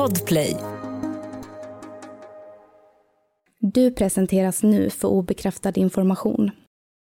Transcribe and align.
Podplay. 0.00 0.56
Du 3.58 3.90
presenteras 3.90 4.62
nu 4.62 4.90
för 4.90 5.08
obekräftad 5.08 5.72
information. 5.74 6.50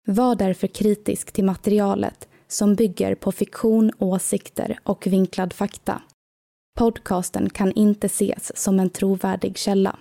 Var 0.06 0.34
därför 0.34 0.66
kritisk 0.66 1.32
till 1.32 1.44
materialet 1.44 2.28
som 2.48 2.74
bygger 2.74 3.14
på 3.14 3.32
fiktion, 3.32 3.92
åsikter 3.98 4.78
och 4.82 5.06
vinklad 5.06 5.52
fakta. 5.52 6.02
Podcasten 6.78 7.50
kan 7.50 7.72
inte 7.72 8.06
ses 8.06 8.56
som 8.56 8.80
en 8.80 8.90
trovärdig 8.90 9.58
källa. 9.58 9.98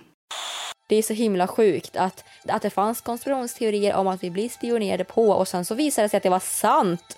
Det 0.88 0.96
är 0.96 1.02
så 1.02 1.12
himla 1.12 1.46
sjukt 1.46 1.96
att, 1.96 2.24
att 2.48 2.62
det 2.62 2.70
fanns 2.70 3.00
konspirationsteorier 3.00 3.94
om 3.94 4.06
att 4.06 4.24
vi 4.24 4.30
blir 4.30 4.48
spionerade 4.48 5.04
på 5.04 5.28
och 5.28 5.48
sen 5.48 5.64
så 5.64 5.74
visade 5.74 6.04
det 6.04 6.08
sig 6.08 6.16
att 6.16 6.22
det 6.22 6.30
var 6.30 6.40
sant. 6.40 7.16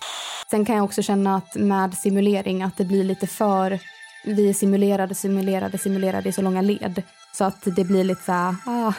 Sen 0.50 0.64
kan 0.64 0.76
jag 0.76 0.84
också 0.84 1.02
känna 1.02 1.36
att 1.36 1.54
med 1.54 1.94
simulering 1.94 2.62
att 2.62 2.76
det 2.76 2.84
blir 2.84 3.04
lite 3.04 3.26
för... 3.26 3.95
Vi 4.28 4.48
är 4.48 4.52
simulerade, 4.52 5.14
simulerade, 5.14 5.78
simulerade 5.78 6.28
i 6.28 6.32
så 6.32 6.42
långa 6.42 6.62
led. 6.62 7.02
Så 7.32 7.44
att 7.44 7.62
det 7.76 7.84
blir 7.84 8.04
lite 8.04 8.22
så 8.22 8.32
här, 8.32 8.56
ah, 8.66 8.92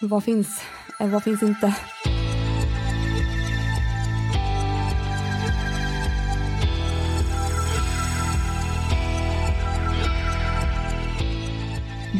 vad 0.00 0.24
finns, 0.24 0.60
eh, 1.00 1.08
vad 1.08 1.24
finns 1.24 1.42
inte? 1.42 1.74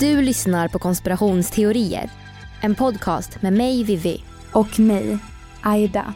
Du 0.01 0.23
lyssnar 0.23 0.69
på 0.69 0.79
konspirationsteorier. 0.79 2.11
En 2.61 2.75
podcast 2.75 3.43
med 3.43 3.53
mig, 3.53 3.85
Vivi. 3.85 4.25
Och 4.53 4.81
mig, 4.81 5.19
Aida. 5.63 6.15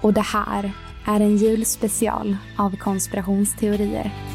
Och 0.00 0.12
det 0.12 0.20
här 0.20 0.72
är 1.06 1.20
en 1.20 1.36
julspecial 1.36 2.36
av 2.56 2.76
konspirationsteorier. 2.76 4.31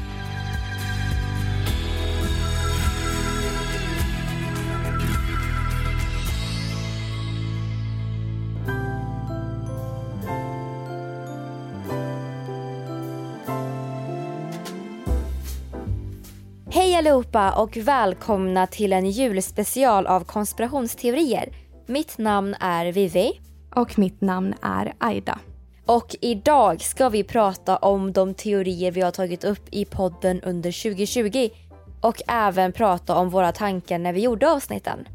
Allihopa 17.17 17.51
och 17.51 17.77
välkomna 17.77 18.67
till 18.67 18.93
en 18.93 19.11
julspecial 19.11 20.07
av 20.07 20.23
konspirationsteorier. 20.23 21.49
Mitt 21.85 22.17
namn 22.17 22.55
är 22.59 22.91
Vivi. 22.91 23.39
Och 23.75 23.99
mitt 23.99 24.21
namn 24.21 24.53
är 24.61 24.93
Aida. 24.97 25.39
Och 25.85 26.15
idag 26.21 26.81
ska 26.81 27.09
vi 27.09 27.23
prata 27.23 27.77
om 27.77 28.13
de 28.13 28.33
teorier 28.33 28.91
vi 28.91 29.01
har 29.01 29.11
tagit 29.11 29.43
upp 29.43 29.67
i 29.71 29.85
podden 29.85 30.41
under 30.41 30.83
2020 30.83 31.49
och 32.01 32.21
även 32.27 32.71
prata 32.71 33.15
om 33.15 33.29
våra 33.29 33.51
tankar 33.51 33.97
när 33.97 34.13
vi 34.13 34.21
gjorde 34.21 34.51
avsnitten. 34.51 35.07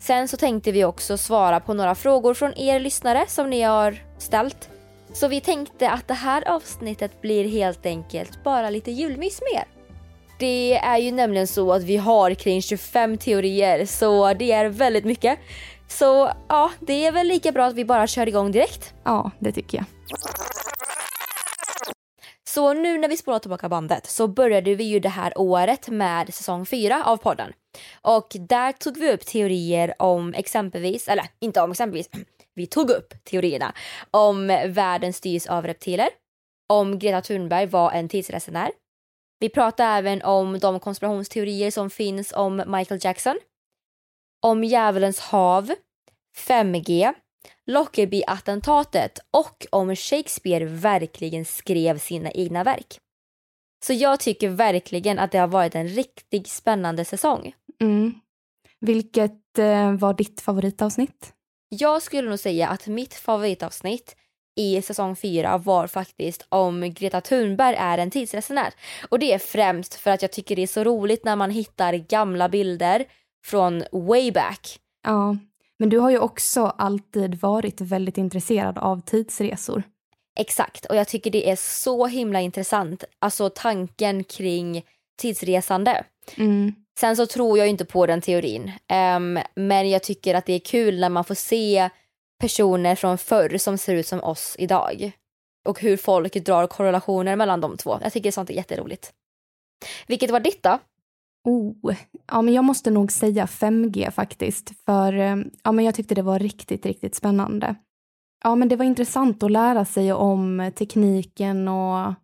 Sen 0.00 0.28
så 0.28 0.36
tänkte 0.36 0.72
vi 0.72 0.84
också 0.84 1.16
svara 1.16 1.60
på 1.60 1.74
några 1.74 1.94
frågor 1.94 2.34
från 2.34 2.58
er 2.58 2.80
lyssnare 2.80 3.24
som 3.28 3.50
ni 3.50 3.62
har 3.62 3.96
ställt. 4.18 4.70
Så 5.12 5.28
vi 5.28 5.40
tänkte 5.40 5.90
att 5.90 6.08
det 6.08 6.14
här 6.14 6.48
avsnittet 6.48 7.22
blir 7.22 7.48
helt 7.48 7.86
enkelt 7.86 8.44
bara 8.44 8.70
lite 8.70 8.90
julmys 8.90 9.40
med 9.40 9.62
er. 9.62 9.79
Det 10.40 10.74
är 10.74 10.98
ju 10.98 11.10
nämligen 11.10 11.46
så 11.46 11.72
att 11.72 11.82
vi 11.82 11.96
har 11.96 12.34
kring 12.34 12.62
25 12.62 13.18
teorier 13.18 13.84
så 13.84 14.34
det 14.34 14.52
är 14.52 14.68
väldigt 14.68 15.04
mycket. 15.04 15.38
Så 15.88 16.32
ja, 16.48 16.70
det 16.80 17.06
är 17.06 17.12
väl 17.12 17.26
lika 17.26 17.52
bra 17.52 17.66
att 17.66 17.74
vi 17.74 17.84
bara 17.84 18.06
kör 18.06 18.28
igång 18.28 18.52
direkt. 18.52 18.94
Ja, 19.04 19.30
det 19.38 19.52
tycker 19.52 19.78
jag. 19.78 19.86
Så 22.48 22.72
nu 22.72 22.98
när 22.98 23.08
vi 23.08 23.16
spolar 23.16 23.38
tillbaka 23.38 23.68
bandet 23.68 24.06
så 24.06 24.28
började 24.28 24.74
vi 24.74 24.84
ju 24.84 25.00
det 25.00 25.08
här 25.08 25.32
året 25.36 25.88
med 25.88 26.34
säsong 26.34 26.66
4 26.66 27.04
av 27.04 27.16
podden. 27.16 27.52
Och 28.02 28.36
där 28.48 28.72
tog 28.72 28.98
vi 28.98 29.12
upp 29.12 29.26
teorier 29.26 29.94
om 29.98 30.34
exempelvis, 30.34 31.08
eller 31.08 31.26
inte 31.40 31.60
om 31.60 31.70
exempelvis, 31.70 32.10
vi 32.54 32.66
tog 32.66 32.90
upp 32.90 33.24
teorierna 33.24 33.74
om 34.10 34.46
världen 34.66 35.12
styrs 35.12 35.46
av 35.46 35.66
reptiler, 35.66 36.08
om 36.68 36.98
Greta 36.98 37.20
Thunberg 37.20 37.66
var 37.66 37.90
en 37.92 38.08
tidsresenär. 38.08 38.70
Vi 39.40 39.48
pratade 39.48 39.88
även 39.90 40.22
om 40.22 40.58
de 40.58 40.80
konspirationsteorier 40.80 41.70
som 41.70 41.90
finns 41.90 42.32
om 42.32 42.62
Michael 42.66 43.00
Jackson, 43.02 43.38
om 44.42 44.64
djävulens 44.64 45.20
hav, 45.20 45.70
5G, 46.46 47.14
Lockerbie-attentatet 47.66 49.18
och 49.30 49.66
om 49.70 49.96
Shakespeare 49.96 50.64
verkligen 50.64 51.44
skrev 51.44 51.98
sina 51.98 52.30
egna 52.30 52.64
verk. 52.64 52.98
Så 53.86 53.92
jag 53.92 54.20
tycker 54.20 54.48
verkligen 54.48 55.18
att 55.18 55.32
det 55.32 55.38
har 55.38 55.48
varit 55.48 55.74
en 55.74 55.88
riktigt 55.88 56.48
spännande 56.48 57.04
säsong. 57.04 57.54
Mm. 57.80 58.14
Vilket 58.80 59.58
eh, 59.58 59.92
var 59.92 60.14
ditt 60.14 60.40
favoritavsnitt? 60.40 61.32
Jag 61.68 62.02
skulle 62.02 62.28
nog 62.28 62.38
säga 62.38 62.68
att 62.68 62.86
mitt 62.86 63.14
favoritavsnitt 63.14 64.16
i 64.60 64.82
säsong 64.82 65.16
4 65.16 65.58
var 65.58 65.86
faktiskt 65.86 66.46
om 66.48 66.94
Greta 66.94 67.20
Thunberg 67.20 67.76
är 67.76 67.98
en 67.98 68.10
tidsresenär. 68.10 68.74
Och 69.08 69.18
det 69.18 69.32
är 69.32 69.38
främst 69.38 69.94
för 69.94 70.10
att 70.10 70.22
jag 70.22 70.32
tycker 70.32 70.56
det 70.56 70.62
är 70.62 70.66
så 70.66 70.84
roligt 70.84 71.24
när 71.24 71.36
man 71.36 71.50
hittar 71.50 71.92
gamla 71.92 72.48
bilder 72.48 73.04
från 73.44 73.84
way 73.92 74.32
back. 74.32 74.78
Ja, 75.04 75.36
men 75.78 75.88
du 75.88 75.98
har 75.98 76.10
ju 76.10 76.18
också 76.18 76.66
alltid 76.66 77.34
varit 77.34 77.80
väldigt 77.80 78.18
intresserad 78.18 78.78
av 78.78 79.00
tidsresor. 79.00 79.82
Exakt, 80.38 80.84
och 80.84 80.96
jag 80.96 81.08
tycker 81.08 81.30
det 81.30 81.50
är 81.50 81.56
så 81.56 82.06
himla 82.06 82.40
intressant, 82.40 83.04
alltså 83.18 83.50
tanken 83.54 84.24
kring 84.24 84.82
tidsresande. 85.20 86.04
Mm. 86.36 86.74
Sen 87.00 87.16
så 87.16 87.26
tror 87.26 87.58
jag 87.58 87.68
inte 87.68 87.84
på 87.84 88.06
den 88.06 88.20
teorin, 88.20 88.72
um, 89.16 89.38
men 89.54 89.90
jag 89.90 90.02
tycker 90.02 90.34
att 90.34 90.46
det 90.46 90.52
är 90.52 90.58
kul 90.58 91.00
när 91.00 91.08
man 91.08 91.24
får 91.24 91.34
se 91.34 91.90
personer 92.40 92.94
från 92.94 93.18
förr 93.18 93.58
som 93.58 93.78
ser 93.78 93.94
ut 93.94 94.06
som 94.06 94.20
oss 94.20 94.56
idag. 94.58 95.12
Och 95.64 95.80
hur 95.80 95.96
folk 95.96 96.34
drar 96.34 96.66
korrelationer 96.66 97.36
mellan 97.36 97.60
de 97.60 97.76
två. 97.76 97.98
Jag 98.02 98.12
tycker 98.12 98.30
sånt 98.30 98.50
är 98.50 98.54
jätteroligt. 98.54 99.12
Vilket 100.06 100.30
var 100.30 100.40
ditt 100.40 100.62
då? 100.62 100.78
Oh, 101.44 101.94
ja 102.26 102.42
men 102.42 102.54
jag 102.54 102.64
måste 102.64 102.90
nog 102.90 103.12
säga 103.12 103.46
5G 103.46 104.10
faktiskt. 104.10 104.72
För 104.84 105.12
eh, 105.12 105.36
ja, 105.62 105.72
men 105.72 105.84
jag 105.84 105.94
tyckte 105.94 106.14
det 106.14 106.22
var 106.22 106.38
riktigt, 106.38 106.86
riktigt 106.86 107.14
spännande. 107.14 107.74
Ja 108.44 108.54
men 108.54 108.68
det 108.68 108.76
var 108.76 108.84
intressant 108.84 109.42
att 109.42 109.50
lära 109.50 109.84
sig 109.84 110.12
om 110.12 110.72
tekniken 110.76 111.68
och 111.68 112.14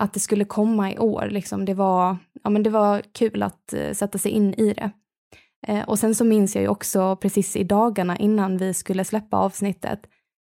att 0.00 0.12
det 0.12 0.20
skulle 0.20 0.44
komma 0.44 0.92
i 0.92 0.98
år. 0.98 1.28
Liksom. 1.30 1.64
Det, 1.64 1.74
var, 1.74 2.16
ja, 2.42 2.50
men 2.50 2.62
det 2.62 2.70
var 2.70 3.02
kul 3.12 3.42
att 3.42 3.72
eh, 3.72 3.92
sätta 3.92 4.18
sig 4.18 4.32
in 4.32 4.54
i 4.54 4.72
det. 4.72 4.90
Eh, 5.66 5.88
och 5.88 5.98
sen 5.98 6.14
så 6.14 6.24
minns 6.24 6.54
jag 6.54 6.62
ju 6.62 6.68
också 6.68 7.16
precis 7.16 7.56
i 7.56 7.64
dagarna 7.64 8.16
innan 8.16 8.56
vi 8.56 8.74
skulle 8.74 9.04
släppa 9.04 9.36
avsnittet, 9.36 10.00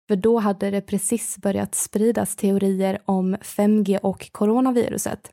för 0.09 0.17
då 0.17 0.39
hade 0.39 0.71
det 0.71 0.81
precis 0.81 1.39
börjat 1.39 1.75
spridas 1.75 2.37
teorier 2.37 2.99
om 3.05 3.37
5G 3.37 3.99
och 3.99 4.33
coronaviruset. 4.33 5.31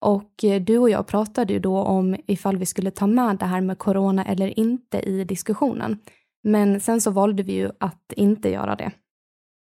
Och 0.00 0.44
eh, 0.44 0.62
du 0.62 0.78
och 0.78 0.90
jag 0.90 1.06
pratade 1.06 1.52
ju 1.52 1.58
då 1.58 1.78
om 1.78 2.16
ifall 2.26 2.56
vi 2.56 2.66
skulle 2.66 2.90
ta 2.90 3.06
med 3.06 3.36
det 3.36 3.46
här 3.46 3.60
med 3.60 3.78
corona 3.78 4.24
eller 4.24 4.58
inte 4.58 4.98
i 4.98 5.24
diskussionen. 5.24 5.98
Men 6.44 6.80
sen 6.80 7.00
så 7.00 7.10
valde 7.10 7.42
vi 7.42 7.52
ju 7.52 7.70
att 7.80 8.12
inte 8.16 8.50
göra 8.50 8.76
det. 8.76 8.90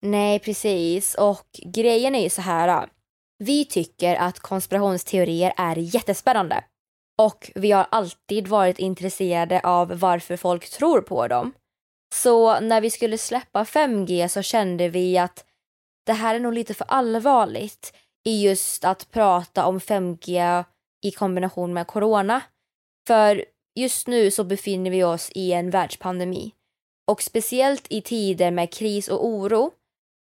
Nej, 0.01 0.39
precis. 0.39 1.15
Och 1.15 1.47
grejen 1.73 2.15
är 2.15 2.23
ju 2.23 2.29
så 2.29 2.41
här. 2.41 2.67
Ah, 2.67 2.87
vi 3.39 3.65
tycker 3.65 4.15
att 4.15 4.39
konspirationsteorier 4.39 5.53
är 5.57 5.75
jättespännande. 5.75 6.63
Och 7.17 7.51
vi 7.55 7.71
har 7.71 7.87
alltid 7.91 8.47
varit 8.47 8.79
intresserade 8.79 9.59
av 9.59 9.99
varför 9.99 10.37
folk 10.37 10.69
tror 10.69 11.01
på 11.01 11.27
dem. 11.27 11.53
Så 12.15 12.59
när 12.59 12.81
vi 12.81 12.89
skulle 12.89 13.17
släppa 13.17 13.63
5G 13.63 14.27
så 14.27 14.41
kände 14.41 14.89
vi 14.89 15.17
att 15.17 15.45
det 16.05 16.13
här 16.13 16.35
är 16.35 16.39
nog 16.39 16.53
lite 16.53 16.73
för 16.73 16.85
allvarligt 16.85 17.93
i 18.25 18.43
just 18.43 18.85
att 18.85 19.11
prata 19.11 19.65
om 19.65 19.79
5G 19.79 20.63
i 21.05 21.11
kombination 21.11 21.73
med 21.73 21.87
corona. 21.87 22.41
För 23.07 23.45
just 23.75 24.07
nu 24.07 24.31
så 24.31 24.43
befinner 24.43 24.91
vi 24.91 25.03
oss 25.03 25.31
i 25.35 25.53
en 25.53 25.69
världspandemi. 25.69 26.51
Och 27.11 27.21
speciellt 27.21 27.87
i 27.89 28.01
tider 28.01 28.51
med 28.51 28.73
kris 28.73 29.07
och 29.07 29.25
oro 29.25 29.71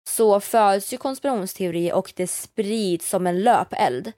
så 0.09 0.39
föds 0.39 0.93
ju 0.93 0.97
konspirationsteorier 0.97 1.93
och 1.93 2.13
det 2.15 2.27
sprids 2.27 3.09
som 3.09 3.27
en 3.27 3.41
löpeld. 3.41 4.11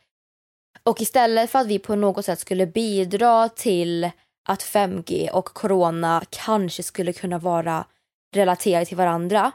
Och 0.83 1.01
istället 1.01 1.49
för 1.49 1.59
att 1.59 1.67
vi 1.67 1.79
på 1.79 1.95
något 1.95 2.25
sätt 2.25 2.39
skulle 2.39 2.67
bidra 2.67 3.49
till 3.49 4.11
att 4.49 4.63
5G 4.63 5.29
och 5.29 5.45
corona 5.45 6.23
kanske 6.29 6.83
skulle 6.83 7.13
kunna 7.13 7.37
vara 7.37 7.85
relaterade 8.35 8.85
till 8.85 8.97
varandra, 8.97 9.51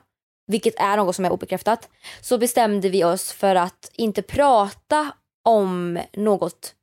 vilket 0.47 0.81
är 0.81 0.97
något 0.97 1.17
som 1.17 1.25
är 1.25 1.33
obekräftat, 1.33 1.89
så 2.21 2.39
bestämde 2.39 2.89
vi 2.89 3.05
oss 3.05 3.33
för 3.33 3.55
att 3.55 3.91
inte 3.95 4.23
prata 4.23 5.13
om 5.45 6.01
något, 6.13 6.75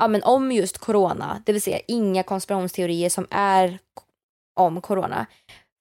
ja 0.00 0.08
men 0.08 0.22
om 0.22 0.52
just 0.52 0.78
corona, 0.78 1.42
det 1.46 1.52
vill 1.52 1.62
säga 1.62 1.80
inga 1.88 2.22
konspirationsteorier 2.22 3.08
som 3.08 3.26
är 3.30 3.78
om 4.56 4.80
corona. 4.80 5.26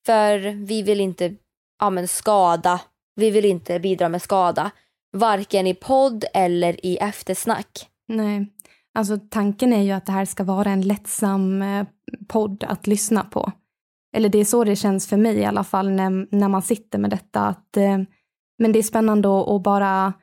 För 0.05 0.65
vi 0.65 0.81
vill 0.81 1.01
inte 1.01 1.35
ja 1.79 1.89
men 1.89 2.07
skada, 2.07 2.81
vi 3.15 3.31
vill 3.31 3.45
inte 3.45 3.79
bidra 3.79 4.09
med 4.09 4.21
skada, 4.21 4.71
varken 5.17 5.67
i 5.67 5.73
podd 5.73 6.25
eller 6.33 6.85
i 6.85 6.97
eftersnack. 6.97 7.88
Nej, 8.09 8.47
Alltså 8.93 9.17
tanken 9.29 9.73
är 9.73 9.81
ju 9.81 9.91
att 9.91 10.05
det 10.05 10.11
här 10.11 10.25
ska 10.25 10.43
vara 10.43 10.69
en 10.69 10.81
lättsam 10.81 11.61
eh, 11.61 11.87
podd 12.27 12.63
att 12.63 12.87
lyssna 12.87 13.23
på. 13.23 13.51
Eller 14.15 14.29
det 14.29 14.37
är 14.37 14.45
så 14.45 14.63
det 14.63 14.75
känns 14.75 15.07
för 15.07 15.17
mig 15.17 15.35
i 15.35 15.45
alla 15.45 15.63
fall 15.63 15.91
när, 15.91 16.35
när 16.35 16.47
man 16.47 16.61
sitter 16.61 16.99
med 16.99 17.09
detta. 17.09 17.41
Att, 17.41 17.77
eh, 17.77 17.97
men 18.57 18.71
det 18.71 18.79
är 18.79 18.83
spännande 18.83 19.55
att, 19.55 19.63
bara 19.63 20.13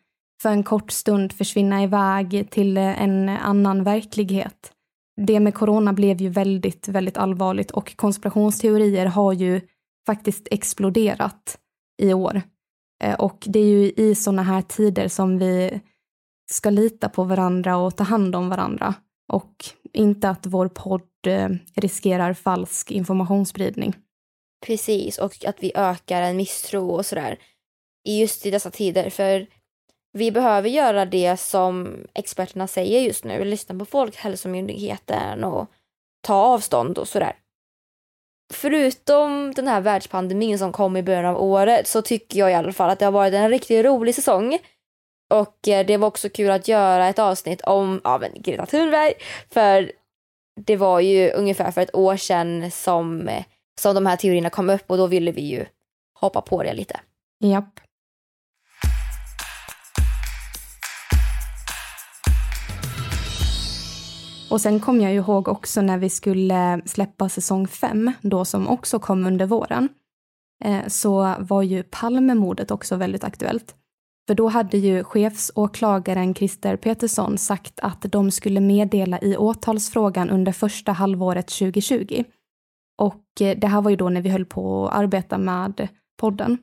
för 0.42 0.50
en 0.50 0.62
kort 0.62 0.90
stund 0.90 1.32
försvinna 1.32 1.82
iväg 1.82 2.50
till 2.50 2.76
eh, 2.76 3.02
en 3.02 3.28
annan 3.28 3.84
verklighet. 3.84 4.72
Det 5.26 5.40
med 5.40 5.54
corona 5.54 5.92
blev 5.92 6.20
ju 6.20 6.28
väldigt, 6.28 6.88
väldigt 6.88 7.16
allvarligt 7.16 7.70
och 7.70 7.96
konspirationsteorier 7.96 9.06
har 9.06 9.32
ju 9.32 9.60
faktiskt 10.06 10.48
exploderat 10.50 11.58
i 12.02 12.12
år. 12.12 12.42
Eh, 13.04 13.14
och 13.14 13.44
det 13.46 13.58
är 13.58 13.66
ju 13.66 13.92
i 13.96 14.14
sådana 14.14 14.42
här 14.42 14.62
tider 14.62 15.08
som 15.08 15.38
vi 15.38 15.80
ska 16.50 16.70
lita 16.70 17.08
på 17.08 17.24
varandra 17.24 17.76
och 17.76 17.96
ta 17.96 18.04
hand 18.04 18.36
om 18.36 18.48
varandra. 18.48 18.94
Och 19.32 19.64
inte 19.92 20.28
att 20.28 20.46
vår 20.46 20.68
podd 20.68 21.26
eh, 21.26 21.48
riskerar 21.74 22.34
falsk 22.34 22.90
informationsspridning. 22.90 23.94
Precis, 24.66 25.18
och 25.18 25.44
att 25.44 25.56
vi 25.62 25.72
ökar 25.74 26.22
en 26.22 26.36
misstro 26.36 26.90
och 26.90 27.06
sådär. 27.06 27.38
Just 28.08 28.46
i 28.46 28.50
dessa 28.50 28.70
tider, 28.70 29.10
för 29.10 29.46
vi 30.12 30.32
behöver 30.32 30.68
göra 30.68 31.04
det 31.04 31.36
som 31.36 31.96
experterna 32.14 32.66
säger 32.66 33.00
just 33.00 33.24
nu. 33.24 33.44
Lyssna 33.44 33.78
på 33.78 33.84
Folkhälsomyndigheten 33.84 35.44
och 35.44 35.70
ta 36.20 36.34
avstånd 36.34 36.98
och 36.98 37.08
sådär. 37.08 37.36
Förutom 38.52 39.52
den 39.54 39.68
här 39.68 39.80
världspandemin 39.80 40.58
som 40.58 40.72
kom 40.72 40.96
i 40.96 41.02
början 41.02 41.24
av 41.24 41.42
året 41.42 41.86
så 41.86 42.02
tycker 42.02 42.38
jag 42.38 42.50
i 42.50 42.54
alla 42.54 42.72
fall 42.72 42.90
att 42.90 42.98
det 42.98 43.04
har 43.04 43.12
varit 43.12 43.34
en 43.34 43.50
riktigt 43.50 43.84
rolig 43.84 44.14
säsong. 44.14 44.58
Och 45.30 45.68
eh, 45.68 45.86
det 45.86 45.96
var 45.96 46.08
också 46.08 46.28
kul 46.28 46.50
att 46.50 46.68
göra 46.68 47.08
ett 47.08 47.18
avsnitt 47.18 47.60
om 47.60 48.00
ja, 48.04 48.18
men 48.18 48.30
Greta 48.34 48.66
Thunberg. 48.66 49.14
För 49.50 49.92
det 50.60 50.76
var 50.76 51.00
ju 51.00 51.30
ungefär 51.30 51.70
för 51.70 51.80
ett 51.80 51.94
år 51.94 52.16
sedan 52.16 52.70
som, 52.70 53.28
eh, 53.28 53.44
som 53.80 53.94
de 53.94 54.06
här 54.06 54.16
teorierna 54.16 54.50
kom 54.50 54.70
upp 54.70 54.84
och 54.86 54.96
då 54.96 55.06
ville 55.06 55.32
vi 55.32 55.42
ju 55.42 55.66
hoppa 56.20 56.40
på 56.40 56.62
det 56.62 56.74
lite. 56.74 57.00
Japp. 57.40 57.80
Och 64.50 64.60
sen 64.60 64.80
kom 64.80 65.00
jag 65.00 65.14
ihåg 65.14 65.48
också 65.48 65.82
när 65.82 65.98
vi 65.98 66.10
skulle 66.10 66.82
släppa 66.86 67.28
säsong 67.28 67.68
fem, 67.68 68.12
då 68.20 68.44
som 68.44 68.68
också 68.68 68.98
kom 68.98 69.26
under 69.26 69.46
våren, 69.46 69.88
eh, 70.64 70.86
så 70.86 71.34
var 71.38 71.62
ju 71.62 71.82
Palmemordet 71.82 72.70
också 72.70 72.96
väldigt 72.96 73.24
aktuellt. 73.24 73.74
För 74.26 74.34
då 74.34 74.48
hade 74.48 74.78
ju 74.78 75.04
chefsåklagaren 75.04 76.34
Christer 76.34 76.76
Petersson 76.76 77.38
sagt 77.38 77.80
att 77.80 78.02
de 78.02 78.30
skulle 78.30 78.60
meddela 78.60 79.20
i 79.20 79.36
åtalsfrågan 79.36 80.30
under 80.30 80.52
första 80.52 80.92
halvåret 80.92 81.46
2020. 81.46 82.24
Och 82.98 83.40
eh, 83.40 83.58
det 83.58 83.66
här 83.66 83.82
var 83.82 83.90
ju 83.90 83.96
då 83.96 84.08
när 84.08 84.20
vi 84.20 84.28
höll 84.28 84.44
på 84.44 84.88
att 84.88 84.94
arbeta 84.94 85.38
med 85.38 85.88
podden. 86.20 86.58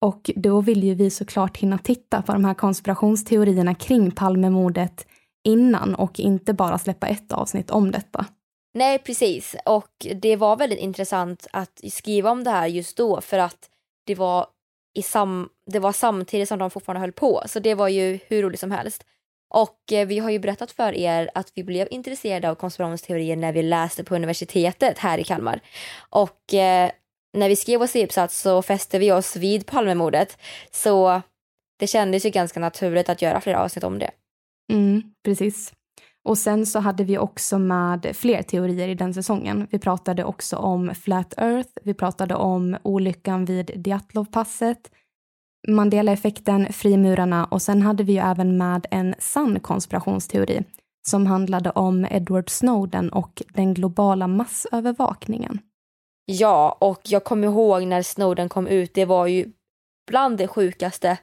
Och 0.00 0.30
då 0.36 0.60
vill 0.60 0.84
ju 0.84 0.94
vi 0.94 1.10
såklart 1.10 1.56
hinna 1.56 1.78
titta 1.78 2.22
på 2.22 2.32
de 2.32 2.44
här 2.44 2.54
konspirationsteorierna 2.54 3.74
kring 3.74 4.10
Palmemordet 4.10 5.06
innan 5.44 5.94
och 5.94 6.20
inte 6.20 6.52
bara 6.52 6.78
släppa 6.78 7.06
ett 7.06 7.32
avsnitt 7.32 7.70
om 7.70 7.90
detta. 7.90 8.26
Nej, 8.74 8.98
precis. 8.98 9.56
Och 9.64 10.06
det 10.14 10.36
var 10.36 10.56
väldigt 10.56 10.78
intressant 10.78 11.46
att 11.52 11.80
skriva 11.92 12.30
om 12.30 12.44
det 12.44 12.50
här 12.50 12.66
just 12.66 12.96
då 12.96 13.20
för 13.20 13.38
att 13.38 13.70
det 14.06 14.14
var, 14.14 14.46
i 14.94 15.02
sam 15.02 15.48
det 15.68 15.78
var 15.78 15.92
samtidigt 15.92 16.48
som 16.48 16.58
de 16.58 16.70
fortfarande 16.70 17.00
höll 17.00 17.12
på. 17.12 17.42
Så 17.46 17.60
det 17.60 17.74
var 17.74 17.88
ju 17.88 18.18
hur 18.28 18.42
roligt 18.42 18.60
som 18.60 18.70
helst. 18.70 19.04
Och 19.50 19.92
eh, 19.92 20.06
vi 20.06 20.18
har 20.18 20.30
ju 20.30 20.38
berättat 20.38 20.72
för 20.72 20.92
er 20.92 21.30
att 21.34 21.52
vi 21.54 21.64
blev 21.64 21.88
intresserade 21.90 22.50
av 22.50 22.54
konspirationsteorier 22.54 23.36
när 23.36 23.52
vi 23.52 23.62
läste 23.62 24.04
på 24.04 24.14
universitetet 24.14 24.98
här 24.98 25.18
i 25.18 25.24
Kalmar. 25.24 25.60
Och 26.10 26.54
eh, 26.54 26.90
när 27.32 27.48
vi 27.48 27.56
skrev 27.56 27.80
vår 27.80 27.86
C-uppsats 27.86 28.40
så 28.40 28.62
fäste 28.62 28.98
vi 28.98 29.12
oss 29.12 29.36
vid 29.36 29.66
Palmemordet. 29.66 30.38
Så 30.70 31.22
det 31.78 31.86
kändes 31.86 32.26
ju 32.26 32.30
ganska 32.30 32.60
naturligt 32.60 33.08
att 33.08 33.22
göra 33.22 33.40
flera 33.40 33.60
avsnitt 33.60 33.84
om 33.84 33.98
det. 33.98 34.10
Mm, 34.72 35.02
precis. 35.24 35.72
Och 36.24 36.38
sen 36.38 36.66
så 36.66 36.78
hade 36.78 37.04
vi 37.04 37.18
också 37.18 37.58
med 37.58 38.16
fler 38.16 38.42
teorier 38.42 38.88
i 38.88 38.94
den 38.94 39.14
säsongen. 39.14 39.66
Vi 39.70 39.78
pratade 39.78 40.24
också 40.24 40.56
om 40.56 40.94
Flat 40.94 41.34
Earth, 41.36 41.70
vi 41.82 41.94
pratade 41.94 42.34
om 42.34 42.76
olyckan 42.82 43.44
vid 43.44 43.86
Djatlovpasset, 43.86 44.90
Mandela-effekten, 45.68 46.72
frimurarna 46.72 47.44
och 47.44 47.62
sen 47.62 47.82
hade 47.82 48.04
vi 48.04 48.12
ju 48.12 48.18
även 48.18 48.56
med 48.56 48.86
en 48.90 49.14
sann 49.18 49.60
konspirationsteori 49.60 50.64
som 51.08 51.26
handlade 51.26 51.70
om 51.70 52.06
Edward 52.10 52.50
Snowden 52.50 53.12
och 53.12 53.42
den 53.54 53.74
globala 53.74 54.26
massövervakningen. 54.26 55.58
Ja, 56.24 56.76
och 56.80 57.00
jag 57.04 57.24
kommer 57.24 57.48
ihåg 57.48 57.82
när 57.82 58.02
Snowden 58.02 58.48
kom 58.48 58.66
ut, 58.66 58.94
det 58.94 59.04
var 59.04 59.26
ju 59.26 59.52
bland 60.06 60.38
det 60.38 60.48
sjukaste 60.48 61.18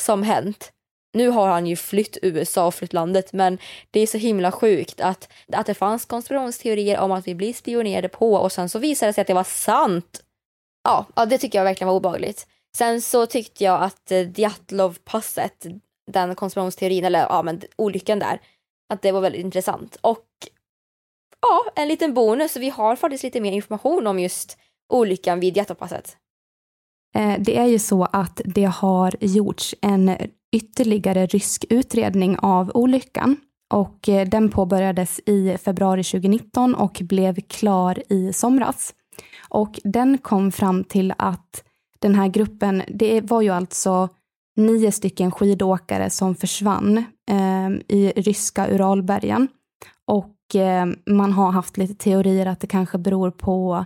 som 0.00 0.22
hänt 0.22 0.72
nu 1.16 1.28
har 1.28 1.48
han 1.48 1.66
ju 1.66 1.76
flytt 1.76 2.18
USA 2.22 2.66
och 2.66 2.74
flytt 2.74 2.92
landet 2.92 3.32
men 3.32 3.58
det 3.90 4.00
är 4.00 4.06
så 4.06 4.18
himla 4.18 4.52
sjukt 4.52 5.00
att, 5.00 5.28
att 5.52 5.66
det 5.66 5.74
fanns 5.74 6.04
konspirationsteorier 6.04 6.98
om 6.98 7.12
att 7.12 7.28
vi 7.28 7.34
blir 7.34 7.52
spionerade 7.52 8.08
på 8.08 8.34
och 8.34 8.52
sen 8.52 8.68
så 8.68 8.78
visade 8.78 9.08
det 9.08 9.14
sig 9.14 9.22
att 9.22 9.28
det 9.28 9.34
var 9.34 9.44
sant. 9.44 10.22
Ja, 10.84 11.06
ja 11.16 11.26
det 11.26 11.38
tycker 11.38 11.58
jag 11.58 11.64
verkligen 11.64 11.88
var 11.88 11.94
obehagligt. 11.94 12.46
Sen 12.76 13.02
så 13.02 13.26
tyckte 13.26 13.64
jag 13.64 13.82
att 13.82 14.12
eh, 14.12 14.30
Djatlov-passet, 14.30 15.66
den 16.12 16.34
konspirationsteorin, 16.34 17.04
eller 17.04 17.20
ja 17.20 17.42
men 17.42 17.60
olyckan 17.76 18.18
där, 18.18 18.40
att 18.92 19.02
det 19.02 19.12
var 19.12 19.20
väldigt 19.20 19.44
intressant. 19.44 19.96
Och 20.00 20.26
ja, 21.40 21.82
en 21.82 21.88
liten 21.88 22.14
bonus, 22.14 22.56
vi 22.56 22.68
har 22.68 22.96
faktiskt 22.96 23.24
lite 23.24 23.40
mer 23.40 23.52
information 23.52 24.06
om 24.06 24.18
just 24.18 24.58
olyckan 24.92 25.40
vid 25.40 25.56
Djatlov-passet. 25.56 26.16
Eh, 27.16 27.34
det 27.38 27.58
är 27.58 27.66
ju 27.66 27.78
så 27.78 28.04
att 28.04 28.40
det 28.44 28.64
har 28.64 29.14
gjorts 29.20 29.74
en 29.82 30.16
ytterligare 30.52 31.26
rysk 31.26 31.64
utredning 31.70 32.38
av 32.38 32.70
olyckan 32.74 33.36
och 33.74 34.08
eh, 34.08 34.28
den 34.28 34.50
påbörjades 34.50 35.20
i 35.26 35.58
februari 35.58 36.04
2019 36.04 36.74
och 36.74 37.00
blev 37.00 37.40
klar 37.40 38.02
i 38.08 38.32
somras. 38.32 38.94
Och 39.48 39.80
den 39.84 40.18
kom 40.18 40.52
fram 40.52 40.84
till 40.84 41.14
att 41.18 41.65
den 41.98 42.14
här 42.14 42.28
gruppen, 42.28 42.82
det 42.88 43.20
var 43.20 43.42
ju 43.42 43.50
alltså 43.50 44.08
nio 44.56 44.92
stycken 44.92 45.30
skidåkare 45.30 46.10
som 46.10 46.34
försvann 46.34 46.98
eh, 47.30 47.68
i 47.88 48.12
ryska 48.16 48.68
Uralbergen. 48.70 49.48
Och 50.06 50.54
eh, 50.54 50.86
man 51.06 51.32
har 51.32 51.50
haft 51.52 51.76
lite 51.76 51.94
teorier 51.94 52.46
att 52.46 52.60
det 52.60 52.66
kanske 52.66 52.98
beror 52.98 53.30
på 53.30 53.84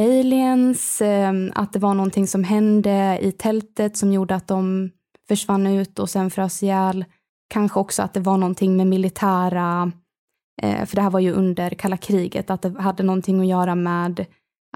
aliens, 0.00 1.00
eh, 1.00 1.32
att 1.54 1.72
det 1.72 1.78
var 1.78 1.94
någonting 1.94 2.26
som 2.26 2.44
hände 2.44 3.18
i 3.22 3.32
tältet 3.32 3.96
som 3.96 4.12
gjorde 4.12 4.34
att 4.34 4.48
de 4.48 4.90
försvann 5.28 5.66
ut 5.66 5.98
och 5.98 6.10
sen 6.10 6.30
frös 6.30 6.62
ihjäl. 6.62 7.04
Kanske 7.48 7.80
också 7.80 8.02
att 8.02 8.14
det 8.14 8.20
var 8.20 8.36
någonting 8.36 8.76
med 8.76 8.86
militära, 8.86 9.92
eh, 10.62 10.84
för 10.84 10.96
det 10.96 11.02
här 11.02 11.10
var 11.10 11.20
ju 11.20 11.32
under 11.32 11.70
kalla 11.70 11.96
kriget, 11.96 12.50
att 12.50 12.62
det 12.62 12.80
hade 12.80 13.02
någonting 13.02 13.40
att 13.40 13.46
göra 13.46 13.74
med 13.74 14.26